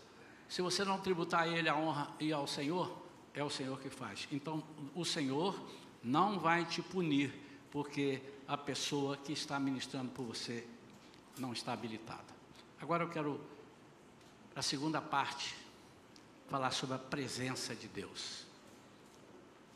se 0.49 0.63
você 0.63 0.83
não 0.83 0.99
tributar 0.99 1.43
a 1.43 1.49
Ele 1.49 1.69
a 1.69 1.77
honra 1.77 2.09
e 2.19 2.33
ao 2.33 2.47
Senhor, 2.47 2.97
é 3.35 3.45
o 3.45 3.51
Senhor 3.51 3.79
que 3.79 3.91
faz. 3.91 4.27
Então, 4.33 4.65
o 4.95 5.05
Senhor 5.05 5.55
não 6.03 6.39
vai 6.39 6.65
te 6.65 6.81
punir, 6.81 7.44
porque 7.75 8.23
a 8.47 8.57
pessoa 8.57 9.17
que 9.17 9.33
está 9.33 9.59
ministrando 9.59 10.09
por 10.13 10.25
você 10.27 10.65
não 11.37 11.53
está 11.53 11.73
habilitada. 11.73 12.33
Agora 12.81 13.03
eu 13.03 13.11
quero, 13.11 13.41
a 14.55 14.63
segunda 14.63 15.01
parte, 15.01 15.57
falar 16.49 16.71
sobre 16.71 16.95
a 16.95 17.01
presença 17.01 17.75
de 17.75 17.89
Deus. 17.89 18.47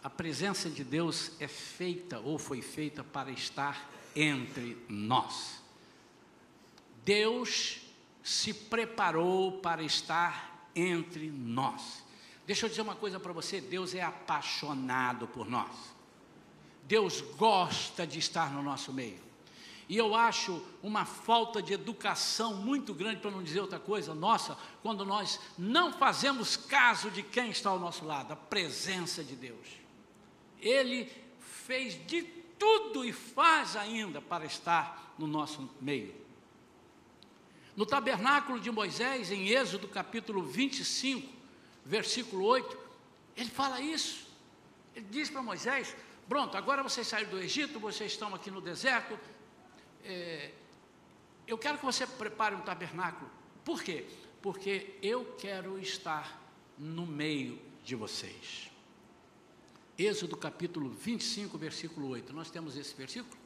A 0.01 0.09
presença 0.09 0.71
de 0.71 0.85
Deus 0.85 1.33
é 1.41 1.49
feita 1.49 2.21
ou 2.21 2.39
foi 2.39 2.63
feita 2.63 3.03
para 3.03 3.33
estar 3.33 3.91
entre 4.15 4.81
nós. 4.89 5.61
Deus 7.05 7.81
se 8.23 8.55
preparou 8.55 9.59
para 9.59 9.83
estar 9.83 10.71
entre 10.73 11.33
nós. 11.33 12.05
Deixa 12.47 12.67
eu 12.67 12.71
dizer 12.71 12.83
uma 12.83 12.95
coisa 12.95 13.19
para 13.19 13.33
você: 13.33 13.61
Deus 13.61 13.93
é 13.93 14.03
apaixonado 14.03 15.27
por 15.27 15.51
nós. 15.51 15.98
Deus 16.89 17.21
gosta 17.37 18.07
de 18.07 18.19
estar 18.19 18.51
no 18.51 18.63
nosso 18.63 18.93
meio. 18.93 19.21
E 19.89 19.97
eu 19.97 20.15
acho 20.15 20.63
uma 20.83 21.05
falta 21.05 21.63
de 21.63 21.75
educação 21.75 22.55
muito 22.55 22.93
grande, 22.95 23.21
para 23.21 23.31
não 23.31 23.43
dizer 23.43 23.61
outra 23.61 23.79
coisa, 23.79 24.15
nossa, 24.15 24.57
quando 24.83 25.05
nós 25.05 25.39
não 25.57 25.93
fazemos 25.93 26.57
caso 26.57 27.11
de 27.11 27.23
quem 27.23 27.51
está 27.51 27.71
ao 27.71 27.79
nosso 27.79 28.05
lado, 28.05 28.33
a 28.33 28.37
presença 28.37 29.23
de 29.23 29.37
Deus. 29.37 29.67
Ele 30.61 31.11
fez 31.67 31.95
de 32.07 32.23
tudo 32.59 33.05
e 33.05 33.13
faz 33.13 33.77
ainda 33.77 34.21
para 34.21 34.45
estar 34.45 35.15
no 35.19 35.27
nosso 35.27 35.71
meio. 35.81 36.15
No 37.77 37.87
tabernáculo 37.87 38.59
de 38.59 38.71
Moisés, 38.71 39.31
em 39.31 39.49
Êxodo 39.49 39.87
capítulo 39.89 40.43
25, 40.43 41.33
versículo 41.85 42.45
8, 42.45 42.77
ele 43.37 43.51
fala 43.51 43.81
isso. 43.81 44.27
Ele 44.95 45.07
diz 45.11 45.31
para 45.31 45.41
Moisés: 45.41 45.95
Pronto, 46.29 46.57
agora 46.59 46.83
vocês 46.83 47.07
saíram 47.07 47.31
do 47.31 47.39
Egito, 47.39 47.81
vocês 47.81 48.13
estão 48.13 48.35
aqui 48.35 48.51
no 48.51 48.61
deserto. 48.61 49.19
É, 50.05 50.53
eu 51.47 51.57
quero 51.57 51.79
que 51.79 51.85
você 51.85 52.07
prepare 52.07 52.55
um 52.55 52.61
tabernáculo. 52.61 53.31
Por 53.65 53.83
quê? 53.83 54.05
Porque 54.43 54.99
eu 55.03 55.35
quero 55.39 55.79
estar 55.79 56.39
no 56.77 57.07
meio 57.07 57.59
de 57.83 57.95
vocês. 57.97 58.71
Êxodo 59.97 60.37
capítulo 60.37 60.91
25, 60.91 61.57
versículo 61.57 62.09
8. 62.11 62.33
Nós 62.35 62.51
temos 62.51 62.77
esse 62.77 62.95
versículo? 62.95 63.37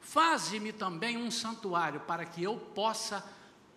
Faze-me 0.00 0.72
também 0.72 1.18
um 1.18 1.30
santuário 1.30 2.00
para 2.00 2.24
que 2.24 2.42
eu 2.42 2.56
possa 2.56 3.22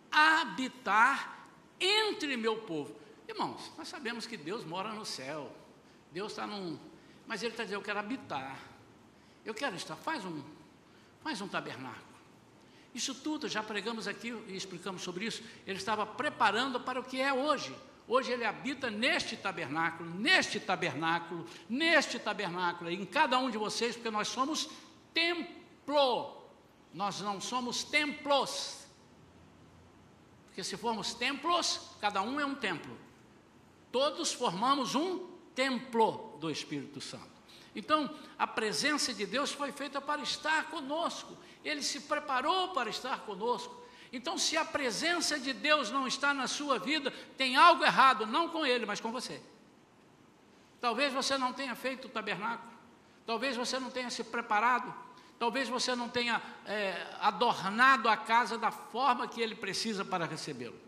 habitar 0.10 1.46
entre 1.80 2.38
meu 2.38 2.62
povo. 2.62 2.96
Irmãos, 3.28 3.72
nós 3.78 3.90
sabemos 3.90 4.26
que 4.26 4.38
Deus 4.38 4.64
mora 4.64 4.94
no 4.94 5.06
céu, 5.06 5.54
Deus 6.14 6.32
está 6.32 6.46
num. 6.46 6.78
Mas 7.28 7.42
Ele 7.42 7.52
está 7.52 7.64
dizendo: 7.64 7.80
Eu 7.80 7.84
quero 7.84 8.00
habitar, 8.00 8.58
eu 9.44 9.54
quero 9.54 9.76
estar. 9.76 9.96
Faz 9.96 10.24
um, 10.24 10.42
faz 11.22 11.42
um 11.42 11.48
tabernáculo. 11.48 12.14
Isso 12.94 13.16
tudo, 13.16 13.50
já 13.50 13.64
pregamos 13.64 14.08
aqui 14.08 14.30
e 14.48 14.56
explicamos 14.56 15.02
sobre 15.02 15.26
isso. 15.26 15.44
Ele 15.66 15.80
estava 15.80 16.06
preparando 16.06 16.80
para 16.80 17.00
o 17.00 17.04
que 17.04 17.20
é 17.20 17.34
hoje. 17.34 17.76
Hoje 18.08 18.32
ele 18.32 18.46
habita 18.46 18.92
neste 18.92 19.36
tabernáculo, 19.36 20.10
neste 20.14 20.60
tabernáculo, 20.60 21.48
neste 21.68 22.20
tabernáculo, 22.20 22.92
em 22.92 23.06
cada 23.06 23.40
um 23.40 23.50
de 23.50 23.58
vocês, 23.58 23.96
porque 23.96 24.12
nós 24.12 24.28
somos 24.28 24.70
templo. 25.14 26.44
Nós 26.94 27.20
não 27.22 27.42
somos 27.42 27.84
templos. 27.84 28.86
Porque 30.46 30.64
se 30.64 30.78
formos 30.78 31.16
templos, 31.16 31.80
cada 32.00 32.22
um 32.22 32.40
é 32.40 32.46
um 32.46 32.54
templo. 32.54 32.96
Todos 33.92 34.32
formamos 34.32 34.94
um 34.94 35.33
templo 35.56 36.38
do 36.40 36.50
Espírito 36.50 37.00
Santo. 37.02 37.34
Então, 37.76 38.14
a 38.38 38.46
presença 38.46 39.14
de 39.14 39.26
Deus 39.26 39.52
foi 39.52 39.72
feita 39.72 40.00
para 40.00 40.22
estar 40.22 40.70
conosco. 40.70 41.36
Ele 41.64 41.82
se 41.82 42.02
preparou 42.02 42.70
para 42.70 42.90
estar 42.90 43.22
conosco. 43.22 43.84
Então, 44.12 44.38
se 44.38 44.56
a 44.56 44.64
presença 44.64 45.40
de 45.40 45.54
Deus 45.54 45.90
não 45.90 46.06
está 46.08 46.34
na 46.34 46.48
sua 46.48 46.78
vida, 46.78 47.12
tem 47.36 47.56
algo 47.56 47.84
errado, 47.84 48.28
não 48.28 48.48
com 48.48 48.64
ele, 48.64 48.86
mas 48.86 49.02
com 49.02 49.12
você. 49.12 49.42
Talvez 50.80 51.12
você 51.12 51.36
não 51.38 51.52
tenha 51.52 51.74
feito 51.76 52.06
o 52.06 52.10
tabernáculo, 52.10 52.72
talvez 53.26 53.56
você 53.56 53.80
não 53.80 53.90
tenha 53.90 54.12
se 54.12 54.24
preparado, 54.24 54.94
talvez 55.40 55.68
você 55.68 55.96
não 55.96 56.10
tenha 56.10 56.42
é, 56.66 57.08
adornado 57.22 58.08
a 58.08 58.16
casa 58.16 58.58
da 58.58 58.70
forma 58.70 59.28
que 59.28 59.42
ele 59.42 59.56
precisa 59.56 60.06
para 60.06 60.26
recebê-lo. 60.26 60.80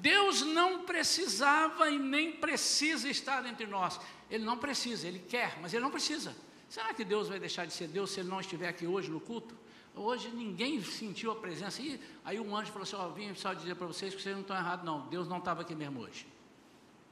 Deus 0.00 0.42
não 0.42 0.84
precisava 0.84 1.90
e 1.90 1.98
nem 1.98 2.32
precisa 2.32 3.08
estar 3.08 3.44
entre 3.46 3.66
nós. 3.66 4.00
Ele 4.30 4.44
não 4.44 4.58
precisa, 4.58 5.06
ele 5.06 5.18
quer, 5.18 5.58
mas 5.60 5.72
ele 5.72 5.82
não 5.82 5.90
precisa. 5.90 6.34
Será 6.68 6.92
que 6.92 7.04
Deus 7.04 7.28
vai 7.28 7.38
deixar 7.38 7.66
de 7.66 7.72
ser 7.72 7.88
Deus 7.88 8.10
se 8.10 8.20
ele 8.20 8.28
não 8.28 8.40
estiver 8.40 8.68
aqui 8.68 8.86
hoje 8.86 9.10
no 9.10 9.20
culto? 9.20 9.54
Hoje 9.94 10.28
ninguém 10.30 10.82
sentiu 10.82 11.30
a 11.30 11.36
presença. 11.36 11.80
E 11.80 12.00
aí 12.24 12.40
um 12.40 12.56
anjo 12.56 12.72
falou 12.72 12.82
assim: 12.82 12.96
oh, 12.96 13.10
vim 13.12 13.34
só 13.34 13.54
dizer 13.54 13.76
para 13.76 13.86
vocês 13.86 14.14
que 14.14 14.20
vocês 14.20 14.34
não 14.34 14.42
estão 14.42 14.56
errados, 14.56 14.84
não. 14.84 15.06
Deus 15.06 15.28
não 15.28 15.38
estava 15.38 15.62
aqui 15.62 15.74
mesmo 15.74 16.00
hoje. 16.00 16.26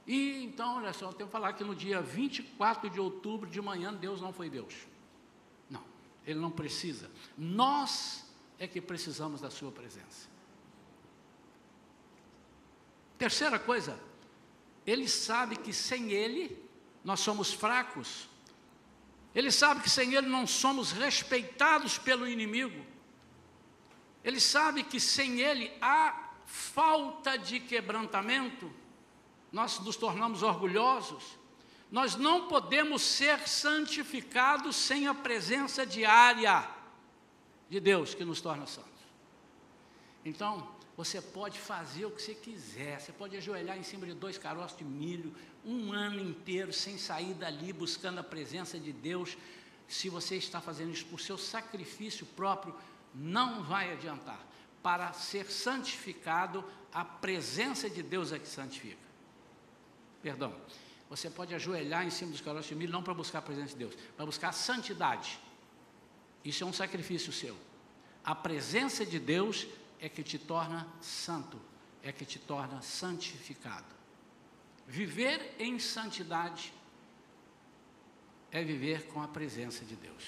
E 0.05 0.43
então, 0.43 0.77
olha 0.77 0.91
só, 0.91 1.05
eu 1.05 1.13
tenho 1.13 1.27
que 1.27 1.31
falar 1.31 1.53
que 1.53 1.63
no 1.63 1.73
dia 1.73 2.01
24 2.01 2.89
de 2.89 2.99
outubro 2.99 3.49
de 3.49 3.61
manhã, 3.61 3.93
Deus 3.93 4.19
não 4.19 4.33
foi 4.33 4.49
Deus. 4.49 4.73
Não, 5.69 5.83
Ele 6.25 6.39
não 6.39 6.51
precisa. 6.51 7.09
Nós 7.37 8.29
é 8.59 8.67
que 8.67 8.81
precisamos 8.81 9.39
da 9.39 9.49
Sua 9.49 9.71
presença. 9.71 10.32
Terceira 13.23 13.57
coisa, 13.57 13.97
Ele 14.85 15.07
sabe 15.07 15.55
que 15.55 15.71
sem 15.71 16.11
Ele 16.11 16.61
nós 17.05 17.21
somos 17.21 17.53
fracos. 17.53 18.27
Ele 19.33 19.49
sabe 19.49 19.81
que 19.81 19.89
sem 19.89 20.13
Ele 20.13 20.27
não 20.27 20.45
somos 20.45 20.91
respeitados 20.91 21.97
pelo 21.97 22.27
inimigo. 22.27 22.85
Ele 24.25 24.41
sabe 24.41 24.83
que 24.83 24.99
sem 24.99 25.39
Ele 25.39 25.71
há 25.79 26.31
falta 26.45 27.37
de 27.37 27.61
quebrantamento, 27.61 28.69
nós 29.53 29.79
nos 29.79 29.95
tornamos 29.95 30.43
orgulhosos. 30.43 31.23
Nós 31.89 32.17
não 32.17 32.49
podemos 32.49 33.01
ser 33.01 33.47
santificados 33.47 34.75
sem 34.75 35.07
a 35.07 35.13
presença 35.13 35.85
diária 35.85 36.69
de 37.69 37.79
Deus 37.79 38.13
que 38.13 38.25
nos 38.25 38.41
torna 38.41 38.67
santos. 38.67 38.91
Então, 40.25 40.72
você 40.95 41.19
pode 41.19 41.59
fazer 41.59 42.05
o 42.05 42.11
que 42.11 42.21
você 42.21 42.35
quiser, 42.35 42.99
você 42.99 43.11
pode 43.11 43.35
ajoelhar 43.35 43.77
em 43.77 43.83
cima 43.83 44.05
de 44.05 44.13
dois 44.13 44.37
caroços 44.37 44.77
de 44.77 44.83
milho, 44.83 45.33
um 45.65 45.91
ano 45.91 46.19
inteiro 46.19 46.71
sem 46.71 46.97
sair 46.97 47.33
dali 47.33 47.73
buscando 47.73 48.19
a 48.19 48.23
presença 48.23 48.79
de 48.79 48.93
Deus. 48.93 49.35
Se 49.87 50.07
você 50.07 50.35
está 50.35 50.61
fazendo 50.61 50.91
isso 50.91 51.05
por 51.07 51.19
seu 51.19 51.37
sacrifício 51.37 52.25
próprio, 52.27 52.75
não 53.13 53.63
vai 53.63 53.91
adiantar. 53.91 54.39
Para 54.83 55.13
ser 55.13 55.49
santificado, 55.49 56.63
a 56.93 57.03
presença 57.03 57.89
de 57.89 58.03
Deus 58.03 58.31
é 58.31 58.37
que 58.37 58.47
santifica. 58.47 58.97
Perdão. 60.21 60.55
Você 61.09 61.29
pode 61.29 61.53
ajoelhar 61.53 62.05
em 62.05 62.09
cima 62.09 62.31
dos 62.31 62.41
caroços 62.41 62.67
de 62.67 62.75
milho, 62.75 62.91
não 62.91 63.03
para 63.03 63.13
buscar 63.13 63.39
a 63.39 63.41
presença 63.41 63.69
de 63.69 63.75
Deus, 63.75 63.93
para 64.15 64.25
buscar 64.25 64.49
a 64.49 64.51
santidade. 64.51 65.39
Isso 66.43 66.63
é 66.63 66.67
um 66.67 66.73
sacrifício 66.73 67.31
seu. 67.31 67.55
A 68.23 68.33
presença 68.33 69.05
de 69.05 69.19
Deus 69.19 69.67
é 70.03 70.09
que 70.09 70.21
te 70.21 70.37
torna 70.37 70.85
santo, 70.99 71.57
é 72.03 72.11
que 72.11 72.25
te 72.25 72.37
torna 72.37 72.81
santificado. 72.81 73.85
Viver 74.85 75.55
em 75.57 75.79
santidade 75.79 76.73
é 78.51 78.61
viver 78.61 79.07
com 79.07 79.21
a 79.21 79.29
presença 79.29 79.85
de 79.85 79.95
Deus. 79.95 80.25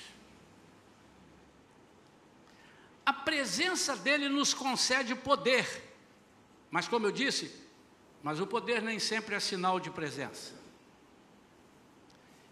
A 3.05 3.11
presença 3.11 3.97
dele 3.97 4.29
nos 4.29 4.53
concede 4.53 5.13
poder, 5.13 5.67
mas 6.71 6.88
como 6.88 7.07
eu 7.07 7.11
disse, 7.11 7.53
mas 8.23 8.39
o 8.39 8.47
poder 8.47 8.81
nem 8.81 8.97
sempre 8.97 9.35
é 9.35 9.41
sinal 9.41 9.77
de 9.77 9.91
presença. 9.91 10.53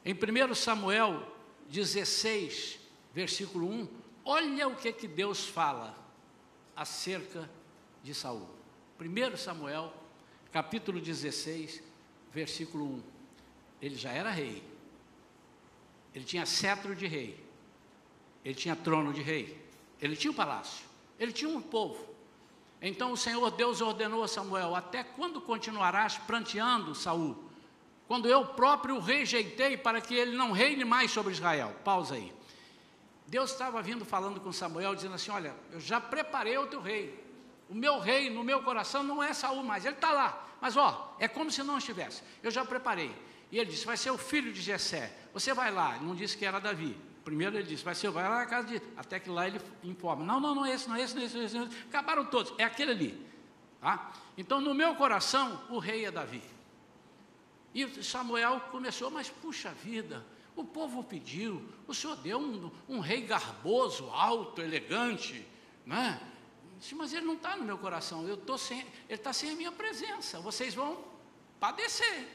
Em 0.03 0.13
1 0.13 0.53
Samuel 0.55 1.25
16, 1.69 2.79
versículo 3.13 3.69
1, 3.69 3.88
olha 4.25 4.67
o 4.67 4.75
que, 4.75 4.91
que 4.91 5.07
Deus 5.07 5.47
fala 5.47 6.02
acerca 6.75 7.49
de 8.03 8.13
Saul. 8.13 8.47
1 8.99 9.38
Samuel, 9.38 9.93
capítulo 10.51 10.99
16, 10.99 11.81
versículo 12.31 12.86
1. 12.86 13.03
Ele 13.81 13.95
já 13.95 14.12
era 14.12 14.29
rei. 14.29 14.63
Ele 16.13 16.25
tinha 16.25 16.45
cetro 16.45 16.95
de 16.95 17.07
rei. 17.07 17.43
Ele 18.45 18.55
tinha 18.55 18.75
trono 18.75 19.13
de 19.13 19.21
rei. 19.21 19.62
Ele 20.01 20.15
tinha 20.15 20.31
um 20.31 20.36
palácio. 20.36 20.86
Ele 21.19 21.31
tinha 21.31 21.49
um 21.49 21.62
povo. 21.62 22.13
Então 22.81 23.13
o 23.13 23.17
Senhor 23.17 23.49
Deus 23.51 23.81
ordenou 23.81 24.23
a 24.23 24.27
Samuel: 24.27 24.75
Até 24.75 25.03
quando 25.03 25.39
continuarás 25.41 26.17
pranteando 26.17 26.93
Saul? 26.93 27.38
Quando 28.07 28.27
eu 28.27 28.45
próprio 28.45 28.97
o 28.97 28.99
rejeitei 28.99 29.77
para 29.77 30.01
que 30.01 30.13
ele 30.13 30.36
não 30.36 30.51
reine 30.51 30.83
mais 30.83 31.09
sobre 31.09 31.31
Israel. 31.31 31.73
Pausa 31.83 32.15
aí. 32.15 32.33
Deus 33.27 33.51
estava 33.51 33.81
vindo 33.81 34.05
falando 34.05 34.39
com 34.39 34.51
Samuel, 34.51 34.95
dizendo 34.95 35.15
assim: 35.15 35.31
Olha, 35.31 35.55
eu 35.71 35.79
já 35.79 35.99
preparei 35.99 36.57
o 36.57 36.67
teu 36.67 36.81
rei. 36.81 37.21
O 37.69 37.75
meu 37.75 37.99
rei 37.99 38.29
no 38.29 38.43
meu 38.43 38.62
coração 38.62 39.03
não 39.03 39.23
é 39.23 39.33
Saul 39.33 39.63
mais, 39.63 39.86
ele 39.86 39.95
está 39.95 40.12
lá. 40.12 40.47
Mas 40.62 40.77
ó, 40.77 41.15
é 41.19 41.27
como 41.27 41.51
se 41.51 41.63
não 41.63 41.77
estivesse. 41.77 42.21
Eu 42.41 42.51
já 42.51 42.63
preparei. 42.63 43.13
E 43.51 43.59
ele 43.59 43.69
disse: 43.69 43.86
Vai 43.86 43.97
ser 43.97 44.12
o 44.12 44.17
filho 44.17 44.51
de 44.51 44.62
Jessé. 44.62 45.15
Você 45.33 45.53
vai 45.53 45.71
lá. 45.71 45.97
Não 45.99 46.15
disse 46.15 46.38
que 46.38 46.45
era 46.45 46.59
Davi. 46.59 46.97
Primeiro 47.23 47.57
ele 47.57 47.67
disse: 47.67 47.83
Vai 47.83 47.95
ser, 47.95 48.09
vai 48.09 48.27
lá 48.27 48.39
na 48.39 48.45
casa 48.45 48.67
de. 48.67 48.81
Até 48.97 49.19
que 49.19 49.29
lá 49.29 49.47
ele 49.47 49.59
informa: 49.83 50.25
Não, 50.25 50.39
não, 50.39 50.55
não 50.55 50.65
é 50.65 50.73
esse, 50.73 50.88
não 50.88 50.95
é 50.95 51.01
esse, 51.01 51.15
não 51.15 51.21
é 51.21 51.25
esse, 51.25 51.36
não 51.36 51.41
é 51.41 51.45
esse. 51.45 51.57
É 51.57 51.63
esse. 51.63 51.77
Acabaram 51.89 52.25
todos. 52.25 52.53
É 52.57 52.63
aquele 52.63 52.91
ali. 52.91 53.33
Tá? 53.83 54.13
Então 54.38 54.62
no 54.62 54.73
meu 54.73 54.95
coração 54.95 55.62
o 55.69 55.77
rei 55.77 56.05
é 56.05 56.12
Davi. 56.12 56.41
E 57.73 58.03
Samuel 58.03 58.62
começou, 58.71 59.09
mas 59.09 59.29
puxa 59.29 59.71
vida, 59.71 60.23
o 60.55 60.63
povo 60.63 61.03
pediu, 61.03 61.67
o 61.87 61.93
senhor 61.93 62.15
deu 62.17 62.37
um, 62.39 62.71
um 62.87 62.99
rei 62.99 63.21
garboso, 63.21 64.09
alto, 64.09 64.61
elegante, 64.61 65.45
né? 65.85 66.21
Disse, 66.79 66.95
mas 66.95 67.13
ele 67.13 67.25
não 67.25 67.35
está 67.35 67.55
no 67.55 67.63
meu 67.63 67.77
coração, 67.77 68.27
eu 68.27 68.37
tô 68.37 68.57
sem, 68.57 68.79
ele 68.79 68.87
está 69.09 69.31
sem 69.33 69.51
a 69.51 69.55
minha 69.55 69.71
presença, 69.71 70.39
vocês 70.39 70.73
vão 70.73 71.03
padecer. 71.59 72.27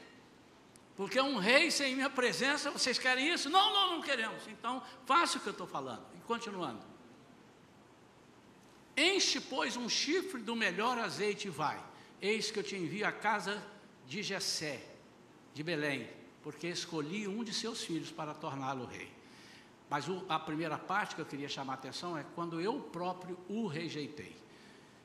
Porque 0.95 1.21
um 1.21 1.37
rei 1.37 1.71
sem 1.71 1.95
minha 1.95 2.09
presença, 2.09 2.71
vocês 2.71 2.99
querem 2.99 3.31
isso? 3.31 3.49
Não, 3.49 3.71
não, 3.71 3.95
não 3.95 4.01
queremos. 4.01 4.45
Então, 4.47 4.83
faça 5.05 5.37
o 5.37 5.41
que 5.41 5.47
eu 5.47 5.51
estou 5.51 5.65
falando. 5.65 6.05
E 6.17 6.19
continuando. 6.23 6.81
Enche, 8.97 9.39
pois, 9.39 9.77
um 9.77 9.87
chifre 9.87 10.41
do 10.41 10.57
melhor 10.57 10.97
azeite 10.97 11.47
e 11.47 11.49
vai. 11.51 11.81
Eis 12.21 12.51
que 12.51 12.59
eu 12.59 12.63
te 12.63 12.75
envio 12.75 13.07
à 13.07 13.13
casa 13.13 13.65
de 14.05 14.21
Jessé, 14.21 14.83
de 15.53 15.63
Belém, 15.63 16.09
porque 16.43 16.67
escolhi 16.67 17.27
um 17.27 17.43
de 17.43 17.53
seus 17.53 17.83
filhos 17.83 18.11
para 18.11 18.33
torná-lo 18.33 18.85
rei. 18.85 19.11
Mas 19.89 20.07
o, 20.07 20.23
a 20.29 20.37
primeira 20.39 20.77
parte 20.77 21.15
que 21.15 21.21
eu 21.21 21.25
queria 21.25 21.49
chamar 21.49 21.73
a 21.73 21.75
atenção 21.75 22.17
é 22.17 22.23
quando 22.35 22.61
eu 22.61 22.79
próprio 22.79 23.37
o 23.47 23.67
rejeitei. 23.67 24.35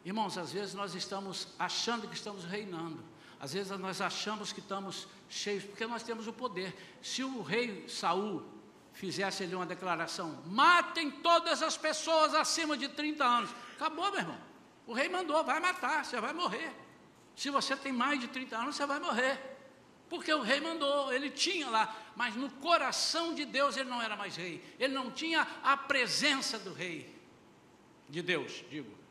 Irmãos, 0.04 0.36
às 0.36 0.52
vezes 0.52 0.74
nós 0.74 0.94
estamos 0.94 1.48
achando 1.58 2.06
que 2.06 2.14
estamos 2.14 2.44
reinando. 2.44 3.02
Às 3.40 3.54
vezes 3.54 3.76
nós 3.78 4.00
achamos 4.00 4.52
que 4.52 4.60
estamos 4.60 5.08
cheios, 5.28 5.64
porque 5.64 5.86
nós 5.86 6.02
temos 6.02 6.26
o 6.26 6.32
poder. 6.32 6.74
Se 7.02 7.24
o 7.24 7.42
rei 7.42 7.88
Saul 7.88 8.44
fizesse 8.92 9.42
ali 9.42 9.54
uma 9.54 9.66
declaração: 9.66 10.42
matem 10.46 11.10
todas 11.10 11.62
as 11.62 11.76
pessoas 11.76 12.34
acima 12.34 12.76
de 12.76 12.88
30 12.88 13.24
anos. 13.24 13.50
Acabou, 13.74 14.10
meu 14.10 14.20
irmão. 14.20 14.38
O 14.86 14.92
rei 14.92 15.08
mandou, 15.08 15.42
vai 15.42 15.58
matar, 15.60 16.04
você 16.04 16.20
vai 16.20 16.34
morrer. 16.34 16.70
Se 17.34 17.50
você 17.50 17.74
tem 17.74 17.92
mais 17.92 18.20
de 18.20 18.28
30 18.28 18.56
anos, 18.56 18.76
você 18.76 18.86
vai 18.86 19.00
morrer. 19.00 19.53
Porque 20.08 20.32
o 20.32 20.42
rei 20.42 20.60
mandou, 20.60 21.12
ele 21.12 21.30
tinha 21.30 21.68
lá, 21.68 22.12
mas 22.14 22.36
no 22.36 22.50
coração 22.50 23.34
de 23.34 23.44
Deus 23.44 23.76
ele 23.76 23.88
não 23.88 24.00
era 24.00 24.16
mais 24.16 24.36
rei, 24.36 24.62
ele 24.78 24.94
não 24.94 25.10
tinha 25.10 25.46
a 25.62 25.76
presença 25.76 26.58
do 26.58 26.72
rei, 26.72 27.14
de 28.08 28.22
Deus, 28.22 28.64
digo. 28.70 29.04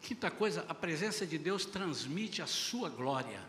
Quinta 0.00 0.30
coisa, 0.30 0.66
a 0.68 0.74
presença 0.74 1.26
de 1.26 1.38
Deus 1.38 1.64
transmite 1.64 2.42
a 2.42 2.46
sua 2.46 2.90
glória. 2.90 3.40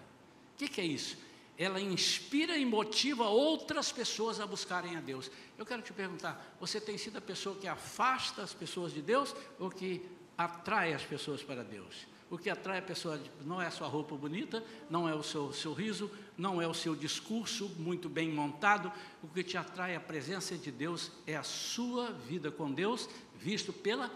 O 0.53 0.58
que, 0.58 0.69
que 0.69 0.79
é 0.79 0.86
isso? 0.86 1.17
Ela 1.58 1.81
inspira 1.81 2.58
e 2.58 2.65
motiva 2.65 3.27
outras 3.27 3.91
pessoas 3.91 4.39
a 4.39 4.47
buscarem 4.47 4.95
a 4.95 5.01
Deus. 5.01 5.29
Eu 5.58 5.65
quero 5.65 5.81
te 5.81 5.91
perguntar: 5.91 6.55
você 6.60 6.79
tem 6.79 6.97
sido 6.97 7.17
a 7.17 7.21
pessoa 7.21 7.58
que 7.58 7.67
afasta 7.67 8.41
as 8.41 8.53
pessoas 8.53 8.93
de 8.93 9.01
Deus 9.01 9.36
ou 9.60 9.69
que 9.69 10.01
atrai 10.38 10.93
as 10.93 11.03
pessoas 11.03 11.43
para 11.43 11.62
Deus? 11.62 12.08
O 12.35 12.37
que 12.37 12.49
atrai 12.49 12.79
a 12.79 12.81
pessoa 12.81 13.17
não 13.45 13.61
é 13.61 13.67
a 13.67 13.71
sua 13.71 13.87
roupa 13.87 14.13
bonita, 14.13 14.61
não 14.89 15.07
é 15.07 15.15
o 15.15 15.23
seu 15.23 15.53
sorriso, 15.53 16.11
não 16.37 16.61
é 16.61 16.67
o 16.67 16.73
seu 16.73 16.93
discurso 16.93 17.69
muito 17.79 18.09
bem 18.09 18.29
montado. 18.29 18.91
O 19.23 19.27
que 19.29 19.41
te 19.41 19.55
atrai 19.55 19.95
a 19.95 20.01
presença 20.01 20.57
de 20.57 20.69
Deus 20.69 21.13
é 21.25 21.37
a 21.37 21.43
sua 21.43 22.11
vida 22.11 22.51
com 22.51 22.73
Deus, 22.73 23.07
visto 23.37 23.71
pela 23.71 24.11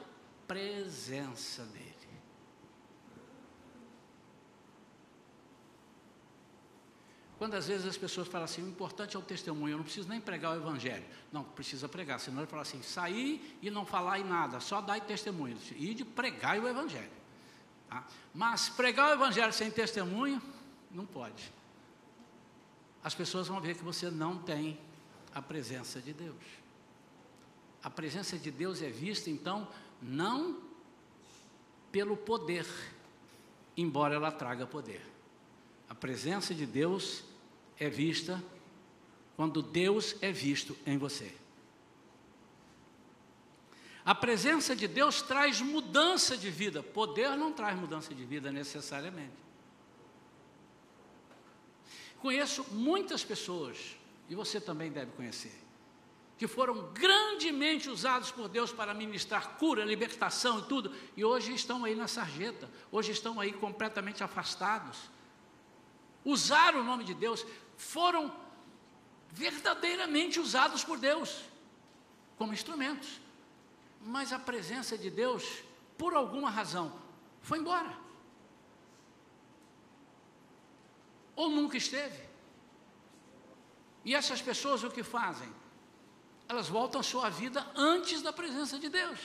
presença 0.45 1.63
dEle. 1.67 1.95
Quando 7.38 7.53
às 7.53 7.69
vezes 7.69 7.88
as 7.88 7.95
pessoas 7.95 8.27
falam 8.27 8.43
assim, 8.43 8.62
o 8.62 8.67
importante 8.67 9.15
é 9.15 9.19
o 9.19 9.21
testemunho, 9.21 9.75
eu 9.75 9.77
não 9.77 9.86
preciso 9.86 10.10
nem 10.10 10.19
pregar 10.19 10.51
o 10.51 10.58
evangelho. 10.58 11.05
Não, 11.32 11.45
precisa 11.45 11.88
pregar, 11.88 12.19
senão 12.19 12.39
ele 12.39 12.47
fala 12.47 12.63
assim, 12.63 12.82
sair 12.82 13.58
e 13.62 13.71
não 13.71 13.86
falar 13.86 14.19
em 14.19 14.25
nada, 14.25 14.60
só 14.60 14.82
dar 14.82 14.99
testemunho. 14.99 15.58
E 15.77 15.93
de 15.93 16.03
pregar 16.03 16.60
o 16.60 16.67
evangelho. 16.67 17.18
Tá? 17.89 18.06
Mas 18.34 18.69
pregar 18.69 19.10
o 19.10 19.13
evangelho 19.13 19.52
sem 19.52 19.71
testemunho, 19.71 20.41
não 20.91 21.06
pode. 21.06 21.52
As 23.04 23.15
pessoas 23.15 23.47
vão 23.47 23.60
ver 23.60 23.75
que 23.75 23.84
você 23.84 24.10
não 24.12 24.38
tem 24.38 24.80
a 25.34 25.41
presença 25.41 25.99
de 25.99 26.13
Deus. 26.13 26.36
A 27.82 27.89
presença 27.89 28.38
de 28.38 28.52
Deus 28.52 28.82
é 28.82 28.89
vista, 28.89 29.30
então, 29.30 29.67
não 30.02 30.62
pelo 31.91 32.15
poder, 32.15 32.67
embora 33.75 34.15
ela 34.15 34.32
traga 34.32 34.67
poder. 34.67 35.02
A 35.89 35.95
presença 35.95 36.54
de 36.54 36.65
Deus 36.65 37.23
é 37.80 37.89
vista 37.89 38.43
quando 39.36 39.62
Deus 39.63 40.15
é 40.21 40.32
visto 40.32 40.78
em 40.86 40.97
você. 40.97 41.34
A 44.10 44.15
presença 44.15 44.76
de 44.76 44.88
Deus 44.88 45.22
traz 45.22 45.62
mudança 45.62 46.36
de 46.36 46.50
vida, 46.50 46.82
poder 46.82 47.38
não 47.38 47.54
traz 47.54 47.78
mudança 47.78 48.12
de 48.12 48.26
vida 48.26 48.52
necessariamente. 48.52 49.38
Conheço 52.19 52.65
muitas 52.72 53.24
pessoas, 53.24 53.95
e 54.28 54.34
você 54.34 54.60
também 54.60 54.91
deve 54.91 55.12
conhecer, 55.12 55.54
que 56.39 56.48
foram 56.48 56.91
grandemente 56.91 57.88
usados 57.88 58.32
por 58.32 58.50
Deus 58.50 58.72
para 58.72 58.95
ministrar 58.95 59.58
cura, 59.60 59.86
libertação 59.86 60.58
e 60.58 60.63
tudo, 60.63 60.91
e 61.15 61.24
hoje 61.24 61.54
estão 61.54 61.86
aí 61.86 61.93
na 61.93 62.08
sarjeta, 62.08 62.67
hoje 62.91 63.12
estão 63.12 63.39
aí 63.39 63.54
completamente 63.54 64.24
afastados. 64.24 64.98
Usaram 66.26 66.80
o 66.80 66.84
nome 66.84 67.04
de 67.04 67.13
Deus, 67.13 67.45
foram 67.78 68.36
verdadeiramente 69.30 70.39
usados 70.39 70.84
por 70.84 70.98
Deus 70.98 71.43
como 72.39 72.54
instrumentos. 72.54 73.29
Mas 74.02 74.32
a 74.32 74.40
presença 74.40 74.98
de 74.98 75.10
Deus, 75.10 75.64
por 75.98 76.14
alguma 76.14 76.50
razão, 76.50 76.94
foi 77.42 77.60
embora. 77.60 77.98
Ou 81.36 81.50
nunca 81.50 81.78
esteve. 81.78 82.28
E 84.04 84.16
essas 84.16 84.42
pessoas 84.42 84.84
o 84.84 84.90
que 84.90 85.04
fazem? 85.04 85.50
Elas 86.48 86.68
voltam 86.68 87.02
a 87.02 87.04
sua 87.04 87.30
vida 87.30 87.66
antes 87.76 88.22
da 88.22 88.34
presença 88.34 88.80
de 88.80 88.90
Deus. 88.90 89.20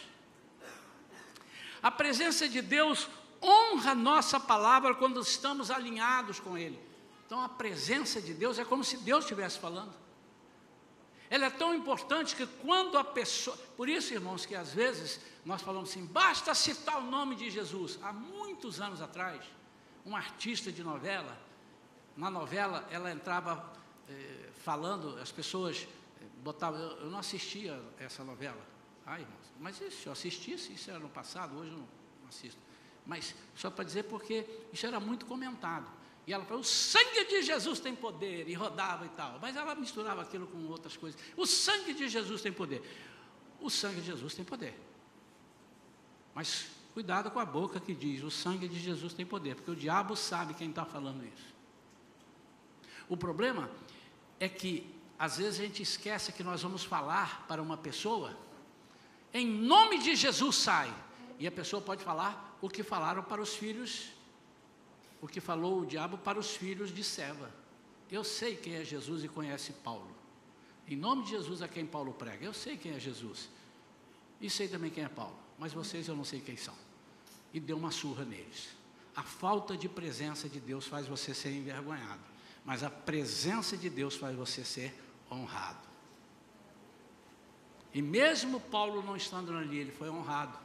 A 1.82 1.90
presença 1.90 2.48
de 2.48 2.60
Deus 2.60 3.08
honra 3.42 3.92
a 3.92 3.94
nossa 3.94 4.40
palavra 4.40 4.94
quando 4.94 5.20
estamos 5.20 5.70
alinhados 5.70 6.40
com 6.40 6.56
Ele. 6.56 6.78
Então 7.26 7.40
a 7.40 7.48
presença 7.48 8.20
de 8.20 8.34
Deus 8.34 8.58
é 8.58 8.64
como 8.64 8.84
se 8.84 8.96
Deus 8.98 9.24
estivesse 9.24 9.58
falando. 9.58 10.03
Ela 11.30 11.46
é 11.46 11.50
tão 11.50 11.74
importante 11.74 12.36
que 12.36 12.46
quando 12.46 12.98
a 12.98 13.04
pessoa. 13.04 13.56
Por 13.76 13.88
isso, 13.88 14.12
irmãos, 14.12 14.44
que 14.44 14.54
às 14.54 14.72
vezes 14.72 15.20
nós 15.44 15.62
falamos 15.62 15.90
assim, 15.90 16.04
basta 16.04 16.54
citar 16.54 16.98
o 16.98 17.10
nome 17.10 17.34
de 17.34 17.50
Jesus. 17.50 17.98
Há 18.02 18.12
muitos 18.12 18.80
anos 18.80 19.00
atrás, 19.00 19.42
um 20.04 20.14
artista 20.14 20.70
de 20.70 20.82
novela, 20.82 21.36
na 22.16 22.30
novela 22.30 22.86
ela 22.90 23.10
entrava 23.10 23.72
eh, 24.08 24.50
falando, 24.62 25.18
as 25.20 25.32
pessoas 25.32 25.88
eh, 26.20 26.24
botavam. 26.42 26.78
Eu, 26.78 26.96
eu, 26.98 27.10
não 27.10 27.18
assistia 27.18 27.80
essa 27.98 28.22
novela. 28.22 28.60
Ai, 29.06 29.22
irmãos, 29.22 29.52
mas 29.60 29.76
se 29.76 30.06
eu 30.06 30.12
assistisse, 30.12 30.72
isso 30.72 30.90
era 30.90 30.98
no 30.98 31.08
passado, 31.08 31.56
hoje 31.58 31.70
eu 31.70 31.78
não 31.78 32.28
assisto. 32.28 32.60
Mas 33.06 33.34
só 33.54 33.70
para 33.70 33.84
dizer 33.84 34.04
porque 34.04 34.46
isso 34.72 34.86
era 34.86 34.98
muito 35.00 35.26
comentado. 35.26 35.90
E 36.26 36.32
ela 36.32 36.44
falou: 36.44 36.62
o 36.62 36.64
sangue 36.64 37.24
de 37.24 37.42
Jesus 37.42 37.80
tem 37.80 37.94
poder, 37.94 38.48
e 38.48 38.54
rodava 38.54 39.04
e 39.04 39.10
tal. 39.10 39.38
Mas 39.40 39.56
ela 39.56 39.74
misturava 39.74 40.22
aquilo 40.22 40.46
com 40.46 40.66
outras 40.68 40.96
coisas. 40.96 41.20
O 41.36 41.46
sangue 41.46 41.92
de 41.92 42.08
Jesus 42.08 42.40
tem 42.40 42.52
poder. 42.52 42.82
O 43.60 43.68
sangue 43.70 44.00
de 44.00 44.06
Jesus 44.06 44.34
tem 44.34 44.44
poder. 44.44 44.74
Mas 46.34 46.66
cuidado 46.92 47.30
com 47.30 47.38
a 47.38 47.44
boca 47.44 47.78
que 47.78 47.94
diz: 47.94 48.22
o 48.22 48.30
sangue 48.30 48.68
de 48.68 48.78
Jesus 48.78 49.12
tem 49.12 49.26
poder, 49.26 49.54
porque 49.56 49.70
o 49.70 49.76
diabo 49.76 50.16
sabe 50.16 50.54
quem 50.54 50.70
está 50.70 50.84
falando 50.84 51.24
isso. 51.24 51.54
O 53.08 53.16
problema 53.16 53.70
é 54.40 54.48
que, 54.48 54.94
às 55.18 55.36
vezes, 55.36 55.60
a 55.60 55.64
gente 55.64 55.82
esquece 55.82 56.32
que 56.32 56.42
nós 56.42 56.62
vamos 56.62 56.84
falar 56.84 57.46
para 57.46 57.60
uma 57.60 57.76
pessoa, 57.76 58.34
em 59.32 59.46
nome 59.46 59.98
de 59.98 60.16
Jesus 60.16 60.56
sai. 60.56 60.92
E 61.38 61.46
a 61.46 61.52
pessoa 61.52 61.82
pode 61.82 62.02
falar 62.02 62.56
o 62.62 62.70
que 62.70 62.82
falaram 62.82 63.22
para 63.22 63.42
os 63.42 63.54
filhos 63.54 64.13
o 65.24 65.26
que 65.26 65.40
falou 65.40 65.80
o 65.80 65.86
diabo 65.86 66.18
para 66.18 66.38
os 66.38 66.54
filhos 66.54 66.92
de 66.92 67.02
Seva. 67.02 67.50
Eu 68.10 68.22
sei 68.22 68.54
quem 68.54 68.74
é 68.74 68.84
Jesus 68.84 69.24
e 69.24 69.28
conhece 69.28 69.72
Paulo. 69.72 70.14
Em 70.86 70.94
nome 70.94 71.24
de 71.24 71.30
Jesus 71.30 71.62
a 71.62 71.66
quem 71.66 71.86
Paulo 71.86 72.12
prega. 72.12 72.44
Eu 72.44 72.52
sei 72.52 72.76
quem 72.76 72.92
é 72.92 73.00
Jesus. 73.00 73.48
E 74.38 74.50
sei 74.50 74.68
também 74.68 74.90
quem 74.90 75.02
é 75.02 75.08
Paulo. 75.08 75.34
Mas 75.58 75.72
vocês 75.72 76.08
eu 76.08 76.14
não 76.14 76.24
sei 76.24 76.42
quem 76.42 76.58
são. 76.58 76.74
E 77.54 77.58
deu 77.58 77.78
uma 77.78 77.90
surra 77.90 78.22
neles. 78.22 78.68
A 79.16 79.22
falta 79.22 79.78
de 79.78 79.88
presença 79.88 80.46
de 80.46 80.60
Deus 80.60 80.86
faz 80.86 81.06
você 81.06 81.32
ser 81.32 81.52
envergonhado. 81.52 82.20
Mas 82.62 82.82
a 82.82 82.90
presença 82.90 83.78
de 83.78 83.88
Deus 83.88 84.16
faz 84.16 84.36
você 84.36 84.62
ser 84.62 84.94
honrado. 85.32 85.88
E 87.94 88.02
mesmo 88.02 88.60
Paulo 88.60 89.02
não 89.02 89.16
estando 89.16 89.56
ali, 89.56 89.78
ele 89.78 89.92
foi 89.92 90.10
honrado. 90.10 90.58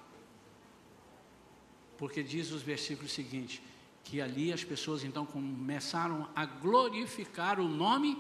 Porque 1.98 2.22
diz 2.22 2.52
os 2.52 2.62
versículos 2.62 3.14
seguintes: 3.14 3.62
que 4.10 4.20
ali 4.20 4.52
as 4.52 4.64
pessoas 4.64 5.04
então 5.04 5.24
começaram 5.24 6.28
a 6.36 6.44
glorificar 6.44 7.60
o 7.60 7.68
nome 7.68 8.20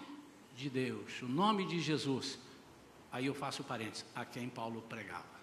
de 0.55 0.69
Deus, 0.69 1.19
o 1.23 1.27
nome 1.27 1.65
de 1.65 1.79
Jesus. 1.79 2.37
Aí 3.11 3.25
eu 3.25 3.33
faço 3.33 3.63
parênteses, 3.63 4.05
a 4.13 4.23
quem 4.23 4.47
Paulo 4.47 4.83
pregava. 4.83 5.39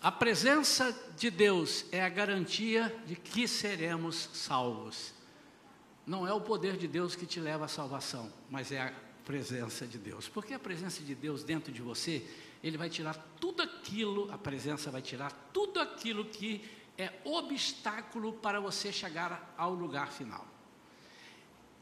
A 0.00 0.10
presença 0.10 0.98
de 1.14 1.30
Deus 1.30 1.84
é 1.92 2.02
a 2.02 2.08
garantia 2.08 2.90
de 3.06 3.16
que 3.16 3.46
seremos 3.46 4.30
salvos. 4.32 5.12
Não 6.06 6.26
é 6.26 6.32
o 6.32 6.40
poder 6.40 6.78
de 6.78 6.88
Deus 6.88 7.14
que 7.14 7.26
te 7.26 7.38
leva 7.38 7.66
à 7.66 7.68
salvação, 7.68 8.32
mas 8.48 8.72
é 8.72 8.80
a 8.80 8.94
presença 9.26 9.86
de 9.86 9.98
Deus. 9.98 10.26
Porque 10.26 10.54
a 10.54 10.58
presença 10.58 11.02
de 11.02 11.14
Deus 11.14 11.44
dentro 11.44 11.70
de 11.70 11.82
você, 11.82 12.26
ele 12.64 12.78
vai 12.78 12.88
tirar 12.88 13.14
tudo 13.38 13.62
aquilo, 13.62 14.32
a 14.32 14.38
presença 14.38 14.90
vai 14.90 15.02
tirar 15.02 15.30
tudo 15.52 15.78
aquilo 15.78 16.24
que 16.24 16.81
é 16.96 17.12
obstáculo 17.24 18.32
para 18.34 18.60
você 18.60 18.92
chegar 18.92 19.54
ao 19.56 19.72
lugar 19.72 20.08
final. 20.12 20.46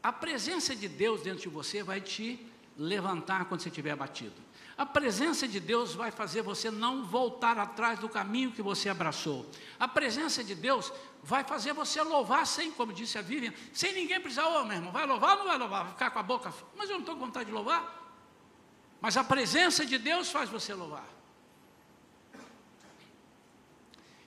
A 0.01 0.11
presença 0.11 0.75
de 0.75 0.87
Deus 0.87 1.21
dentro 1.21 1.41
de 1.41 1.49
você 1.49 1.83
vai 1.83 2.01
te 2.01 2.45
levantar 2.77 3.45
quando 3.45 3.61
você 3.61 3.69
estiver 3.69 3.91
abatido. 3.91 4.33
A 4.77 4.85
presença 4.85 5.47
de 5.47 5.59
Deus 5.59 5.93
vai 5.93 6.09
fazer 6.09 6.41
você 6.41 6.71
não 6.71 7.03
voltar 7.03 7.59
atrás 7.59 7.99
do 7.99 8.09
caminho 8.09 8.51
que 8.51 8.63
você 8.63 8.89
abraçou. 8.89 9.45
A 9.79 9.87
presença 9.87 10.43
de 10.43 10.55
Deus 10.55 10.91
vai 11.21 11.43
fazer 11.43 11.73
você 11.73 12.01
louvar 12.01 12.47
sem, 12.47 12.71
como 12.71 12.91
disse 12.91 13.17
a 13.17 13.21
Vivian, 13.21 13.53
sem 13.71 13.93
ninguém 13.93 14.19
precisar, 14.19 14.47
ô 14.47 14.61
oh, 14.61 14.65
meu 14.65 14.77
irmão, 14.77 14.91
vai 14.91 15.05
louvar 15.05 15.33
ou 15.33 15.39
não 15.39 15.45
vai 15.45 15.57
louvar? 15.57 15.83
Vai 15.83 15.93
ficar 15.93 16.09
com 16.09 16.19
a 16.19 16.23
boca, 16.23 16.51
mas 16.75 16.89
eu 16.89 16.95
não 16.95 17.01
estou 17.01 17.15
com 17.15 17.25
vontade 17.25 17.45
de 17.45 17.51
louvar. 17.51 17.99
Mas 18.99 19.17
a 19.17 19.23
presença 19.23 19.85
de 19.85 19.99
Deus 19.99 20.31
faz 20.31 20.49
você 20.49 20.73
louvar. 20.73 21.07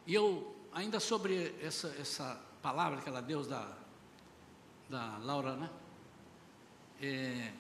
E 0.07 0.15
eu 0.15 0.54
ainda 0.75 0.99
sobre 0.99 1.55
essa, 1.63 1.89
essa 2.01 2.41
palavra 2.61 3.01
que 3.01 3.09
ela 3.09 3.23
deu 3.23 3.45
da, 3.45 3.73
da 4.91 5.19
Laura, 5.19 5.55
né? 5.55 5.71
É, 7.01 7.53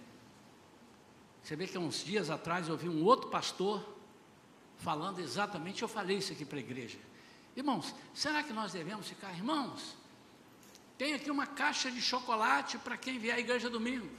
você 1.41 1.55
vê 1.55 1.67
que 1.67 1.79
uns 1.79 2.05
dias 2.05 2.29
atrás 2.29 2.69
eu 2.69 2.77
vi 2.77 2.89
um 2.89 3.05
outro 3.05 3.31
pastor 3.31 3.95
falando 4.79 5.21
exatamente, 5.21 5.83
eu 5.83 5.89
falei 5.89 6.19
isso 6.19 6.33
aqui 6.33 6.45
para 6.45 6.59
a 6.59 6.61
igreja. 6.61 6.99
Irmãos, 7.57 7.95
será 8.13 8.43
que 8.43 8.53
nós 8.53 8.73
devemos 8.73 9.09
ficar, 9.09 9.33
irmãos? 9.33 9.97
Tem 10.99 11.15
aqui 11.15 11.31
uma 11.31 11.47
caixa 11.47 11.91
de 11.91 12.03
chocolate 12.03 12.79
para 12.79 12.97
quem 12.97 13.19
vier 13.19 13.37
à 13.37 13.41
igreja 13.41 13.71
domingo. 13.71 14.11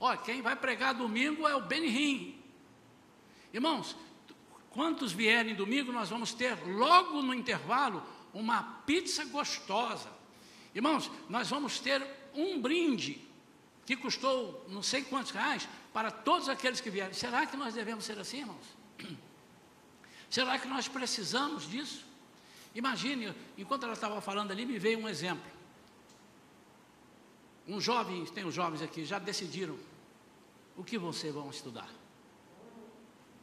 Olha, 0.00 0.18
quem 0.18 0.42
vai 0.42 0.56
pregar 0.56 0.92
domingo 0.94 1.46
é 1.46 1.54
o 1.54 1.60
Benihim. 1.60 2.42
Irmãos, 3.52 3.96
quantos 4.70 5.12
vierem 5.12 5.54
domingo, 5.54 5.92
nós 5.92 6.08
vamos 6.10 6.34
ter 6.34 6.56
logo 6.66 7.22
no 7.22 7.32
intervalo 7.32 8.02
uma 8.34 8.62
pizza 8.84 9.24
gostosa. 9.26 10.10
Irmãos, 10.74 11.10
nós 11.28 11.48
vamos 11.48 11.78
ter 11.78 12.04
um 12.34 12.60
brinde 12.60 13.22
que 13.86 13.96
custou 13.96 14.66
não 14.68 14.82
sei 14.82 15.02
quantos 15.02 15.30
reais 15.30 15.68
para 15.92 16.10
todos 16.10 16.48
aqueles 16.48 16.80
que 16.80 16.90
vierem. 16.90 17.14
Será 17.14 17.46
que 17.46 17.56
nós 17.56 17.74
devemos 17.74 18.04
ser 18.04 18.18
assim, 18.18 18.40
irmãos? 18.40 18.66
Será 20.28 20.58
que 20.58 20.66
nós 20.66 20.88
precisamos 20.88 21.68
disso? 21.68 22.04
Imagine, 22.74 23.32
enquanto 23.56 23.84
ela 23.84 23.92
estava 23.92 24.20
falando 24.20 24.50
ali, 24.50 24.66
me 24.66 24.78
veio 24.78 24.98
um 24.98 25.08
exemplo. 25.08 25.48
Um 27.68 27.80
jovem, 27.80 28.24
tem 28.26 28.44
os 28.44 28.52
jovens 28.52 28.82
aqui, 28.82 29.04
já 29.04 29.18
decidiram 29.18 29.78
o 30.76 30.82
que 30.82 30.98
vocês 30.98 31.32
vão 31.32 31.48
estudar. 31.50 31.88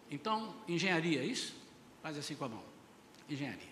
Então, 0.09 0.53
engenharia, 0.67 1.21
é 1.21 1.25
isso? 1.25 1.55
Faz 2.01 2.17
assim 2.17 2.35
com 2.35 2.45
a 2.45 2.49
mão. 2.49 2.63
Engenharia. 3.29 3.70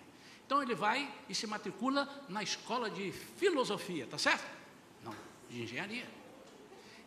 Então 0.50 0.60
ele 0.60 0.74
vai 0.74 1.08
e 1.28 1.34
se 1.34 1.46
matricula 1.46 2.08
na 2.28 2.42
escola 2.42 2.90
de 2.90 3.12
filosofia, 3.12 4.04
tá 4.04 4.18
certo? 4.18 4.44
Não. 5.04 5.14
de 5.48 5.62
engenharia. 5.62 6.04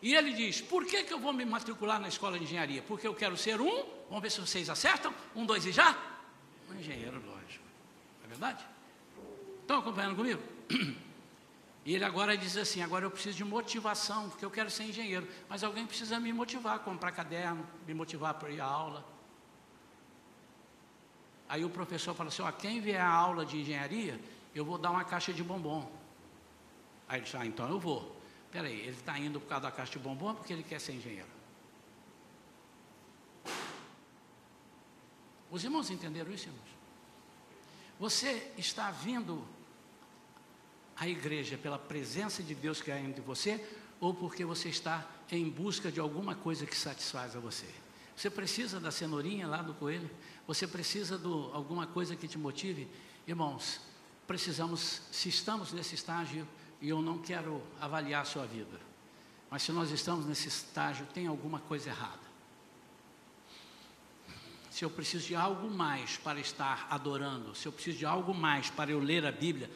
E 0.00 0.14
ele 0.14 0.32
diz: 0.32 0.62
Por 0.62 0.86
que, 0.86 1.02
que 1.02 1.12
eu 1.12 1.18
vou 1.18 1.30
me 1.30 1.44
matricular 1.44 2.00
na 2.00 2.08
escola 2.08 2.38
de 2.38 2.44
engenharia? 2.44 2.80
Porque 2.80 3.06
eu 3.06 3.14
quero 3.14 3.36
ser 3.36 3.60
um, 3.60 3.84
vamos 4.08 4.22
ver 4.22 4.30
se 4.30 4.40
vocês 4.40 4.70
acertam, 4.70 5.14
um, 5.36 5.44
dois 5.44 5.66
e 5.66 5.72
já? 5.72 5.94
Um 6.70 6.74
engenheiro, 6.80 7.22
lógico. 7.26 7.66
Não 8.20 8.24
é 8.24 8.28
verdade? 8.28 8.64
Estão 9.60 9.80
acompanhando 9.80 10.16
comigo? 10.16 10.40
E 11.86 11.94
ele 11.94 12.04
agora 12.06 12.34
diz 12.34 12.56
assim: 12.56 12.80
agora 12.80 13.04
eu 13.04 13.10
preciso 13.10 13.36
de 13.36 13.44
motivação, 13.44 14.30
porque 14.30 14.42
eu 14.42 14.50
quero 14.50 14.70
ser 14.70 14.84
engenheiro. 14.84 15.28
Mas 15.50 15.62
alguém 15.62 15.84
precisa 15.84 16.18
me 16.18 16.32
motivar, 16.32 16.78
comprar 16.78 17.12
caderno, 17.12 17.68
me 17.86 17.92
motivar 17.92 18.32
para 18.32 18.50
ir 18.50 18.62
à 18.62 18.64
aula. 18.64 19.04
Aí 21.54 21.64
o 21.64 21.70
professor 21.70 22.16
fala 22.16 22.30
assim: 22.30 22.42
ó, 22.42 22.50
quem 22.50 22.80
vier 22.80 23.00
à 23.00 23.08
aula 23.08 23.46
de 23.46 23.60
engenharia, 23.60 24.20
eu 24.52 24.64
vou 24.64 24.76
dar 24.76 24.90
uma 24.90 25.04
caixa 25.04 25.32
de 25.32 25.40
bombom. 25.40 25.88
Aí 27.08 27.18
ele 27.18 27.24
diz: 27.26 27.34
ah, 27.36 27.46
então 27.46 27.68
eu 27.68 27.78
vou. 27.78 28.20
Peraí, 28.50 28.80
ele 28.80 28.90
está 28.90 29.16
indo 29.16 29.38
por 29.38 29.46
causa 29.46 29.62
da 29.62 29.70
caixa 29.70 29.92
de 29.92 30.00
bombom 30.00 30.30
ou 30.30 30.34
porque 30.34 30.52
ele 30.52 30.64
quer 30.64 30.80
ser 30.80 30.94
engenheiro? 30.94 31.28
Os 35.48 35.62
irmãos 35.62 35.90
entenderam 35.90 36.32
isso, 36.32 36.48
irmãos? 36.48 36.70
Você 38.00 38.52
está 38.58 38.90
vindo 38.90 39.46
à 40.96 41.06
igreja 41.06 41.56
pela 41.56 41.78
presença 41.78 42.42
de 42.42 42.56
Deus 42.56 42.82
que 42.82 42.90
é 42.90 42.98
entre 42.98 43.20
você 43.20 43.64
ou 44.00 44.12
porque 44.12 44.44
você 44.44 44.70
está 44.70 45.08
em 45.30 45.48
busca 45.48 45.92
de 45.92 46.00
alguma 46.00 46.34
coisa 46.34 46.66
que 46.66 46.76
satisfaz 46.76 47.36
a 47.36 47.38
você? 47.38 47.83
Você 48.16 48.30
precisa 48.30 48.78
da 48.78 48.90
cenourinha 48.90 49.46
lá 49.46 49.62
do 49.62 49.74
coelho? 49.74 50.10
Você 50.46 50.66
precisa 50.66 51.18
de 51.18 51.26
alguma 51.26 51.86
coisa 51.86 52.14
que 52.14 52.28
te 52.28 52.38
motive? 52.38 52.88
Irmãos, 53.26 53.80
precisamos, 54.26 55.02
se 55.10 55.28
estamos 55.28 55.72
nesse 55.72 55.94
estágio, 55.94 56.46
e 56.80 56.88
eu 56.88 57.00
não 57.00 57.18
quero 57.18 57.62
avaliar 57.80 58.22
a 58.22 58.24
sua 58.24 58.44
vida, 58.44 58.78
mas 59.50 59.62
se 59.62 59.72
nós 59.72 59.90
estamos 59.90 60.26
nesse 60.26 60.48
estágio, 60.48 61.06
tem 61.14 61.26
alguma 61.26 61.58
coisa 61.60 61.88
errada. 61.88 62.24
Se 64.70 64.84
eu 64.84 64.90
preciso 64.90 65.26
de 65.26 65.34
algo 65.34 65.70
mais 65.70 66.16
para 66.16 66.40
estar 66.40 66.86
adorando, 66.90 67.54
se 67.54 67.66
eu 67.66 67.72
preciso 67.72 67.96
de 67.96 68.04
algo 68.04 68.34
mais 68.34 68.68
para 68.70 68.90
eu 68.90 68.98
ler 68.98 69.24
a 69.24 69.32
Bíblia, 69.32 69.70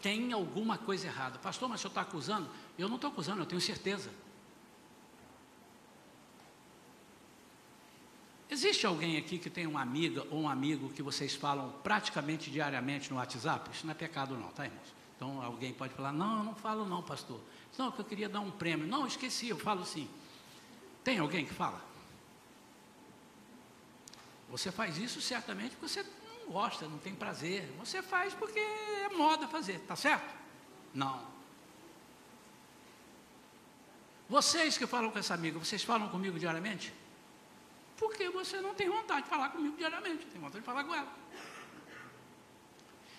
tem 0.00 0.32
alguma 0.32 0.78
coisa 0.78 1.06
errada. 1.06 1.38
Pastor, 1.38 1.68
mas 1.68 1.80
o 1.80 1.82
senhor 1.82 1.90
está 1.90 2.00
acusando? 2.00 2.48
Eu 2.78 2.88
não 2.88 2.96
estou 2.96 3.10
acusando, 3.10 3.42
eu 3.42 3.46
tenho 3.46 3.60
certeza. 3.60 4.10
Existe 8.50 8.86
alguém 8.86 9.18
aqui 9.18 9.38
que 9.38 9.50
tem 9.50 9.66
uma 9.66 9.82
amiga 9.82 10.26
ou 10.30 10.40
um 10.40 10.48
amigo 10.48 10.88
que 10.90 11.02
vocês 11.02 11.34
falam 11.34 11.70
praticamente 11.82 12.50
diariamente 12.50 13.10
no 13.10 13.16
WhatsApp? 13.16 13.70
Isso 13.70 13.84
não 13.84 13.92
é 13.92 13.94
pecado 13.94 14.36
não, 14.36 14.48
tá 14.48 14.64
irmãos? 14.64 14.94
Então 15.16 15.42
alguém 15.42 15.72
pode 15.74 15.92
falar, 15.92 16.12
não, 16.12 16.38
eu 16.38 16.44
não 16.44 16.54
falo 16.54 16.86
não, 16.86 17.02
pastor. 17.02 17.40
Não, 17.76 17.92
que 17.92 18.00
eu 18.00 18.04
queria 18.04 18.28
dar 18.28 18.40
um 18.40 18.50
prêmio. 18.50 18.86
Não, 18.86 19.06
esqueci, 19.06 19.48
eu 19.48 19.58
falo 19.58 19.84
sim. 19.84 20.08
Tem 21.04 21.18
alguém 21.18 21.44
que 21.44 21.52
fala? 21.52 21.80
Você 24.48 24.72
faz 24.72 24.96
isso 24.96 25.20
certamente 25.20 25.76
porque 25.76 25.88
você 25.88 26.02
não 26.02 26.52
gosta, 26.52 26.88
não 26.88 26.98
tem 26.98 27.14
prazer. 27.14 27.70
Você 27.78 28.02
faz 28.02 28.32
porque 28.32 28.58
é 28.58 29.10
moda 29.10 29.46
fazer, 29.46 29.78
tá 29.80 29.94
certo? 29.94 30.34
Não. 30.94 31.22
Vocês 34.28 34.76
que 34.76 34.86
falam 34.86 35.10
com 35.10 35.18
essa 35.18 35.34
amiga, 35.34 35.58
vocês 35.58 35.82
falam 35.82 36.08
comigo 36.08 36.38
diariamente? 36.38 36.92
Porque 37.98 38.30
você 38.30 38.60
não 38.60 38.74
tem 38.74 38.88
vontade 38.88 39.24
de 39.24 39.28
falar 39.28 39.50
comigo 39.50 39.76
diariamente, 39.76 40.24
tem 40.26 40.40
vontade 40.40 40.60
de 40.60 40.66
falar 40.66 40.84
com 40.84 40.94
ela. 40.94 41.12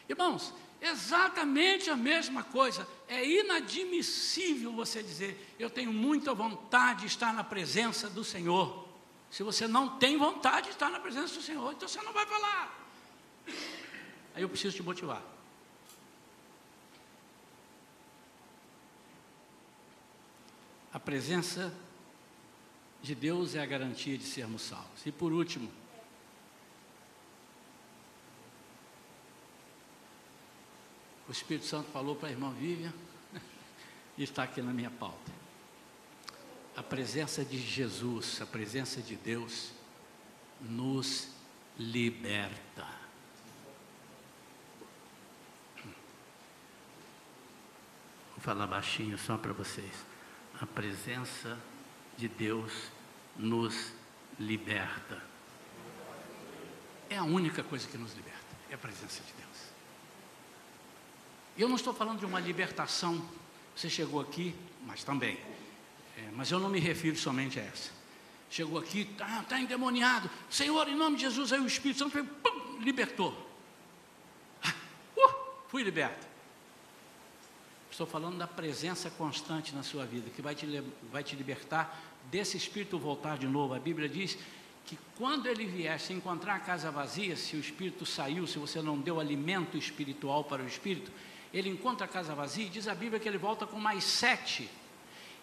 Irmãos, 0.08 0.54
exatamente 0.82 1.90
a 1.90 1.98
mesma 1.98 2.44
coisa. 2.44 2.88
É 3.08 3.24
inadmissível 3.28 4.72
você 4.72 5.04
dizer, 5.04 5.54
eu 5.60 5.70
tenho 5.70 5.92
muita 5.92 6.34
vontade 6.34 7.02
de 7.02 7.08
estar 7.08 7.34
na 7.34 7.44
presença 7.44 8.10
do 8.10 8.24
Senhor. 8.24 8.88
Se 9.30 9.44
você 9.44 9.68
não 9.68 10.00
tem 10.00 10.18
vontade 10.18 10.68
de 10.68 10.72
estar 10.72 10.90
na 10.90 11.00
presença 11.00 11.36
do 11.36 11.42
Senhor, 11.42 11.74
então 11.74 11.88
você 11.88 12.02
não 12.02 12.14
vai 12.14 12.26
falar. 12.26 12.80
Aí 14.34 14.42
eu 14.42 14.50
preciso 14.50 14.78
te 14.78 14.82
motivar. 14.82 15.22
A 20.92 21.00
presença 21.00 21.72
de 23.02 23.16
Deus 23.16 23.56
é 23.56 23.62
a 23.62 23.66
garantia 23.66 24.18
de 24.18 24.24
sermos 24.24 24.62
salvos. 24.64 25.06
E 25.06 25.12
por 25.12 25.32
último, 25.32 25.72
o 31.28 31.32
Espírito 31.32 31.66
Santo 31.66 31.90
falou 31.92 32.16
para 32.16 32.30
a 32.30 32.32
irmã 32.32 32.52
Vivian, 32.54 32.94
e 34.18 34.24
está 34.24 34.44
aqui 34.44 34.62
na 34.62 34.74
minha 34.74 34.92
pauta. 34.92 35.32
A 36.76 36.84
presença 36.84 37.44
de 37.44 37.58
Jesus, 37.58 38.42
a 38.42 38.46
presença 38.46 39.02
de 39.02 39.16
Deus, 39.16 39.72
nos 40.62 41.30
liberta. 41.78 42.86
Vou 48.32 48.40
falar 48.40 48.68
baixinho 48.68 49.18
só 49.18 49.38
para 49.38 49.54
vocês. 49.54 50.06
A 50.62 50.66
presença 50.66 51.58
de 52.20 52.28
Deus 52.28 52.74
nos 53.38 53.94
liberta. 54.38 55.24
É 57.10 57.18
a 57.18 57.24
única 57.24 57.64
coisa 57.64 57.88
que 57.88 57.98
nos 57.98 58.14
liberta, 58.14 58.58
é 58.70 58.76
a 58.76 58.78
presença 58.78 59.24
de 59.24 59.34
Deus. 59.34 59.58
Eu 61.58 61.70
não 61.70 61.78
estou 61.78 61.94
falando 61.94 62.20
de 62.20 62.26
uma 62.26 62.40
libertação, 62.40 63.26
você 63.74 63.90
chegou 63.90 64.20
aqui, 64.20 64.54
mas 64.86 65.04
também, 65.04 65.40
é, 66.18 66.30
mas 66.34 66.52
eu 66.52 66.60
não 66.60 66.70
me 66.70 66.80
refiro 66.80 67.18
somente 67.18 67.58
a 67.58 67.64
essa. 67.64 67.92
Chegou 68.50 68.80
aqui, 68.80 69.02
está 69.02 69.44
tá 69.44 69.60
endemoniado, 69.60 70.30
Senhor, 70.50 70.88
em 70.90 70.96
nome 70.96 71.16
de 71.16 71.22
Jesus, 71.22 71.54
aí 71.54 71.60
o 71.60 71.68
Espírito 71.68 72.00
Santo 72.00 72.22
pum, 72.24 72.80
libertou. 72.80 73.34
Ah, 74.62 74.74
uh, 75.16 75.34
fui 75.70 75.84
liberto. 75.84 76.28
Estou 78.00 78.08
falando 78.08 78.38
da 78.38 78.48
presença 78.48 79.10
constante 79.10 79.76
na 79.76 79.84
sua 79.84 80.06
vida, 80.06 80.30
que 80.30 80.42
vai 80.42 80.56
te, 80.56 80.66
vai 81.12 81.22
te 81.22 81.36
libertar 81.36 82.02
desse 82.32 82.56
espírito 82.56 82.98
voltar 82.98 83.38
de 83.38 83.46
novo. 83.46 83.74
A 83.74 83.80
Bíblia 83.80 84.08
diz 84.08 84.38
que 84.86 84.98
quando 85.18 85.48
ele 85.48 85.66
vier, 85.66 86.00
se 86.00 86.14
encontrar 86.14 86.56
a 86.56 86.60
casa 86.60 86.90
vazia, 86.90 87.36
se 87.36 87.58
o 87.58 87.60
espírito 87.60 88.06
saiu, 88.06 88.48
se 88.48 88.58
você 88.58 88.82
não 88.82 88.98
deu 88.98 89.20
alimento 89.20 89.78
espiritual 89.78 90.46
para 90.46 90.64
o 90.64 90.66
espírito, 90.66 91.12
ele 91.54 91.68
encontra 91.68 92.06
a 92.06 92.08
casa 92.08 92.34
vazia 92.34 92.68
e 92.68 92.70
diz 92.70 92.88
a 92.88 92.96
Bíblia 92.96 93.20
que 93.20 93.28
ele 93.28 93.38
volta 93.38 93.68
com 93.68 93.78
mais 93.78 94.06
sete. 94.06 94.70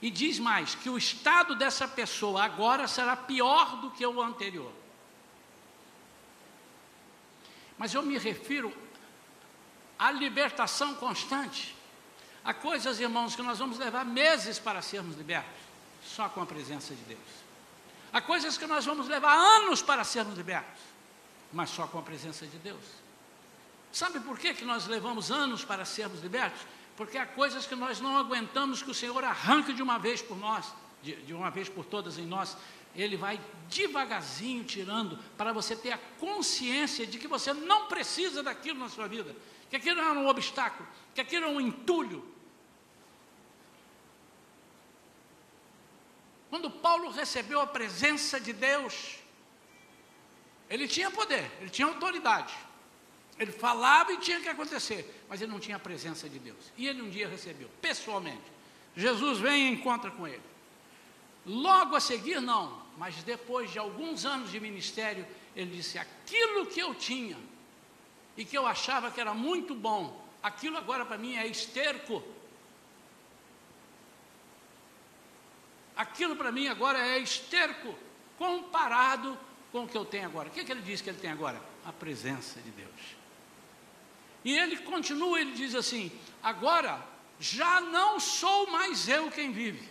E 0.01 0.11
diz 0.11 0.39
mais 0.39 0.75
que 0.75 0.89
o 0.89 0.97
estado 0.97 1.57
dessa 1.57 1.87
pessoa 1.87 2.43
agora 2.43 2.89
será 2.89 3.15
pior 3.15 3.83
do 3.83 3.91
que 3.91 4.07
o 4.07 4.23
anterior. 4.23 4.73
Mas 7.77 7.93
eu 7.93 8.03
me 8.03 8.17
refiro 8.17 8.73
à 9.99 10.11
libertação 10.11 10.95
constante. 10.95 11.76
Há 12.47 12.55
coisas, 12.55 13.01
irmãos, 13.01 13.35
que 13.35 13.43
nós 13.43 13.59
vamos 13.59 13.77
levar 13.77 14.05
meses 14.05 14.57
para 14.57 14.81
sermos 14.81 15.17
libertos 15.17 15.67
só 16.07 16.29
com 16.29 16.41
a 16.41 16.47
presença 16.47 16.95
de 16.95 17.03
Deus. 17.03 17.21
Há 18.13 18.21
coisas 18.21 18.57
que 18.57 18.67
nós 18.69 18.85
vamos 18.85 19.09
levar 19.09 19.35
anos 19.35 19.83
para 19.83 20.05
sermos 20.05 20.37
libertos, 20.39 20.81
mas 21.53 21.71
só 21.71 21.89
com 21.89 21.99
a 21.99 22.03
presença 22.03 22.47
de 22.47 22.57
Deus. 22.59 22.85
Sabe 23.91 24.21
por 24.21 24.39
que, 24.39 24.55
que 24.55 24.65
nós 24.65 24.87
levamos 24.87 25.33
anos 25.33 25.65
para 25.65 25.85
sermos 25.85 26.23
libertos? 26.23 26.61
Porque 26.97 27.19
há 27.19 27.27
coisas 27.27 27.67
que 27.67 27.75
nós 27.75 28.01
não 28.01 28.17
aguentamos 28.17 28.81
que 28.81 28.93
o 28.93 28.95
Senhor 28.95 29.25
arranque 29.25 29.73
de 29.73 29.83
uma 29.83 29.99
vez 29.99 30.23
por 30.23 30.39
nós, 30.39 30.73
de, 31.03 31.17
de 31.17 31.35
uma 31.35 31.51
vez 31.51 31.69
por 31.69 31.85
todas 31.85 32.17
em 32.17 32.27
nós. 32.27 32.57
Ele 32.95 33.17
vai 33.17 33.41
devagarzinho 33.69 34.63
tirando 34.63 35.19
para 35.37 35.53
você 35.53 35.75
ter 35.75 35.91
a 35.91 35.99
consciência 36.21 37.05
de 37.05 37.19
que 37.19 37.27
você 37.27 37.53
não 37.53 37.89
precisa 37.89 38.41
daquilo 38.41 38.79
na 38.79 38.89
sua 38.89 39.09
vida, 39.09 39.35
que 39.69 39.75
aquilo 39.75 40.01
é 40.01 40.13
um 40.13 40.29
obstáculo, 40.29 40.89
que 41.13 41.21
aquilo 41.21 41.47
é 41.47 41.49
um 41.49 41.61
entulho, 41.61 42.36
Quando 46.57 46.71
Paulo 46.71 47.11
recebeu 47.11 47.61
a 47.61 47.67
presença 47.67 48.41
de 48.41 48.51
Deus, 48.51 49.19
ele 50.71 50.89
tinha 50.89 51.11
poder, 51.11 51.51
ele 51.61 51.69
tinha 51.69 51.87
autoridade. 51.87 52.55
Ele 53.39 53.53
falava 53.53 54.11
e 54.15 54.17
tinha 54.17 54.41
que 54.41 54.49
acontecer, 54.49 55.23
mas 55.29 55.43
ele 55.43 55.53
não 55.53 55.61
tinha 55.61 55.77
a 55.77 55.79
presença 55.79 56.27
de 56.31 56.39
Deus. 56.39 56.73
E 56.79 56.89
ele 56.89 57.03
um 57.03 57.11
dia 57.11 57.29
recebeu, 57.29 57.69
pessoalmente. 57.83 58.41
Jesus 58.97 59.39
vem 59.39 59.69
e 59.69 59.73
encontra 59.73 60.11
com 60.11 60.27
ele. 60.27 60.41
Logo 61.45 61.95
a 61.95 62.01
seguir, 62.01 62.41
não, 62.41 62.83
mas 62.97 63.23
depois 63.23 63.71
de 63.71 63.79
alguns 63.79 64.25
anos 64.25 64.51
de 64.51 64.59
ministério, 64.59 65.27
ele 65.55 65.77
disse: 65.77 65.99
aquilo 65.99 66.65
que 66.65 66.81
eu 66.81 66.95
tinha 66.95 67.37
e 68.35 68.47
que 68.47 68.57
eu 68.57 68.67
achava 68.67 69.11
que 69.11 69.21
era 69.21 69.35
muito 69.35 69.75
bom, 69.75 70.27
aquilo 70.43 70.79
agora 70.79 71.05
para 71.05 71.19
mim 71.19 71.37
é 71.37 71.47
esterco. 71.47 72.23
Aquilo 75.97 76.37
para 76.37 76.53
mim 76.53 76.69
agora 76.69 76.99
é 76.99 77.19
esterco 77.19 77.95
comparado 78.37 79.39
com 79.73 79.85
o 79.85 79.89
que 79.89 79.97
eu 79.97 80.05
tenho 80.05 80.27
agora. 80.27 80.49
O 80.49 80.53
que, 80.53 80.61
é 80.61 80.65
que 80.65 80.73
ele 80.73 80.83
diz 80.83 81.01
que 81.01 81.09
ele 81.09 81.19
tem 81.19 81.31
agora? 81.31 81.61
A 81.85 81.93
presença 81.93 82.61
de 82.61 82.71
Deus. 82.71 83.17
E 84.45 84.57
ele 84.57 84.77
continua, 84.79 85.41
ele 85.41 85.53
diz 85.53 85.75
assim: 85.75 86.13
agora 86.43 87.03
já 87.41 87.81
não 87.81 88.21
sou 88.21 88.71
mais 88.71 89.09
eu 89.09 89.31
quem 89.31 89.53
vive, 89.53 89.89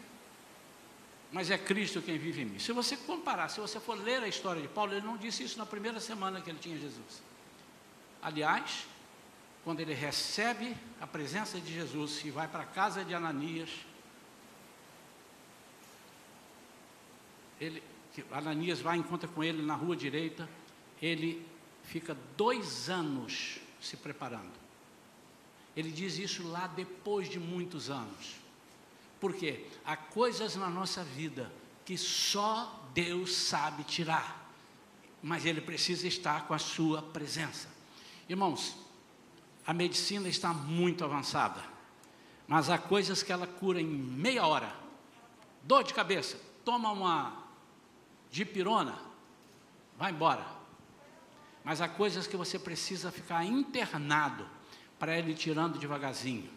mas 1.32 1.52
é 1.52 1.58
Cristo 1.58 2.02
quem 2.02 2.18
vive 2.18 2.44
em 2.44 2.46
mim. 2.46 2.60
Se 2.60 2.72
você 2.72 2.96
comparar, 2.96 3.50
se 3.50 3.60
você 3.60 3.80
for 3.80 3.98
ler 3.98 4.24
a 4.24 4.28
história 4.28 4.62
de 4.62 4.68
Paulo, 4.68 4.94
ele 4.94 5.06
não 5.06 5.18
disse 5.18 5.44
isso 5.44 5.58
na 5.58 5.66
primeira 5.66 6.00
semana 6.00 6.40
que 6.40 6.50
ele 6.50 6.60
tinha 6.60 6.78
Jesus. 6.78 7.24
Aliás, 8.22 8.88
quando 9.64 9.80
ele 9.80 9.94
recebe 9.94 10.76
a 11.02 11.08
presença 11.08 11.60
de 11.60 11.74
Jesus 11.74 12.24
e 12.24 12.30
vai 12.30 12.48
para 12.48 12.64
a 12.64 12.68
casa 12.68 13.04
de 13.04 13.14
Ananias, 13.14 13.70
ele, 17.60 17.82
Ananias 18.32 18.82
vai 18.82 18.98
encontra 18.98 19.28
com 19.28 19.44
ele 19.44 19.62
na 19.62 19.76
rua 19.76 19.96
direita, 19.96 20.50
ele 21.02 21.46
fica 21.84 22.18
dois 22.36 22.90
anos 22.90 23.60
se 23.82 23.98
preparando. 23.98 24.54
Ele 25.76 25.92
diz 25.92 26.18
isso 26.18 26.48
lá 26.48 26.68
depois 26.68 27.30
de 27.30 27.40
muitos 27.40 27.90
anos. 27.90 28.36
Porque 29.20 29.66
há 29.86 29.96
coisas 29.98 30.56
na 30.56 30.70
nossa 30.70 31.04
vida 31.04 31.52
que 31.84 31.98
só 31.98 32.84
Deus 32.94 33.36
sabe 33.36 33.84
tirar, 33.84 34.50
mas 35.22 35.46
Ele 35.46 35.62
precisa 35.62 36.08
estar 36.08 36.48
com 36.48 36.54
a 36.54 36.60
Sua 36.60 37.02
presença. 37.02 37.70
Irmãos, 38.28 38.78
a 39.68 39.74
medicina 39.74 40.28
está 40.28 40.54
muito 40.54 41.04
avançada, 41.04 41.64
mas 42.48 42.70
há 42.70 42.78
coisas 42.78 43.22
que 43.22 43.32
ela 43.32 43.46
cura 43.46 43.82
em 43.82 43.86
meia 43.86 44.46
hora. 44.46 44.74
Dor 45.64 45.84
de 45.84 45.94
cabeça, 45.94 46.40
toma 46.64 46.92
uma 46.92 47.45
dipirona, 48.36 48.98
vai 49.98 50.12
embora. 50.12 50.46
Mas 51.64 51.80
há 51.80 51.88
coisas 51.88 52.28
que 52.28 52.36
você 52.36 52.60
precisa 52.60 53.10
ficar 53.10 53.46
internado 53.46 54.46
para 55.00 55.18
ele 55.18 55.34
tirando 55.34 55.80
devagarzinho. 55.80 56.50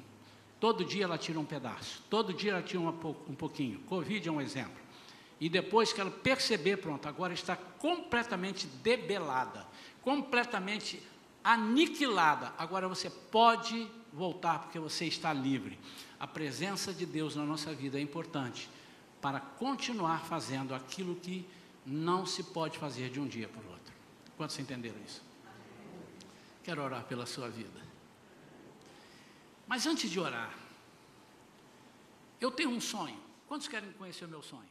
Todo 0.59 0.85
dia 0.85 1.05
ela 1.05 1.17
tira 1.17 1.39
um 1.39 1.45
pedaço, 1.45 2.03
todo 2.11 2.35
dia 2.35 2.51
ela 2.51 2.63
tira 2.63 2.81
um 2.81 3.35
pouquinho. 3.35 3.79
Covid 3.81 4.29
é 4.29 4.33
um 4.33 4.41
exemplo. 4.41 4.77
E 5.41 5.49
depois 5.49 5.93
que 5.93 6.01
ela 6.01 6.11
perceber, 6.11 6.79
pronto, 6.79 7.09
agora 7.09 7.33
está 7.33 7.55
completamente 7.55 8.67
debelada, 8.83 9.65
completamente 10.03 11.01
aniquilada. 11.45 12.53
Agora 12.59 12.89
você 12.89 13.09
pode 13.09 13.89
voltar 14.13 14.59
porque 14.59 14.81
você 14.81 15.05
está 15.05 15.33
livre. 15.33 15.79
A 16.19 16.27
presença 16.27 16.93
de 16.93 17.07
Deus 17.07 17.37
na 17.37 17.45
nossa 17.45 17.73
vida 17.73 17.99
é 17.99 18.03
importante 18.03 18.69
para 19.21 19.39
continuar 19.39 20.25
fazendo 20.25 20.75
aquilo 20.75 21.15
que 21.15 21.47
não 21.89 22.27
se 22.27 22.43
pode 22.43 22.79
fazer 22.79 23.11
de 23.11 23.19
um 23.19 23.27
dia 23.27 23.49
para 23.49 23.63
o 23.63 23.71
outro. 23.71 23.95
Quantos 24.37 24.59
entenderam 24.59 24.99
isso? 25.05 25.23
Quero 26.63 26.83
orar 26.83 27.05
pela 27.05 27.25
sua 27.25 27.49
vida. 27.49 27.81
Mas 29.67 29.87
antes 29.87 30.11
de 30.11 30.21
orar, 30.21 30.55
eu 32.41 32.51
tenho 32.51 32.71
um 32.71 32.81
sonho. 32.81 33.19
Quantos 33.47 33.69
querem 33.69 33.91
conhecer 33.93 34.27
o 34.27 34.29
meu 34.29 34.43
sonho? 34.43 34.69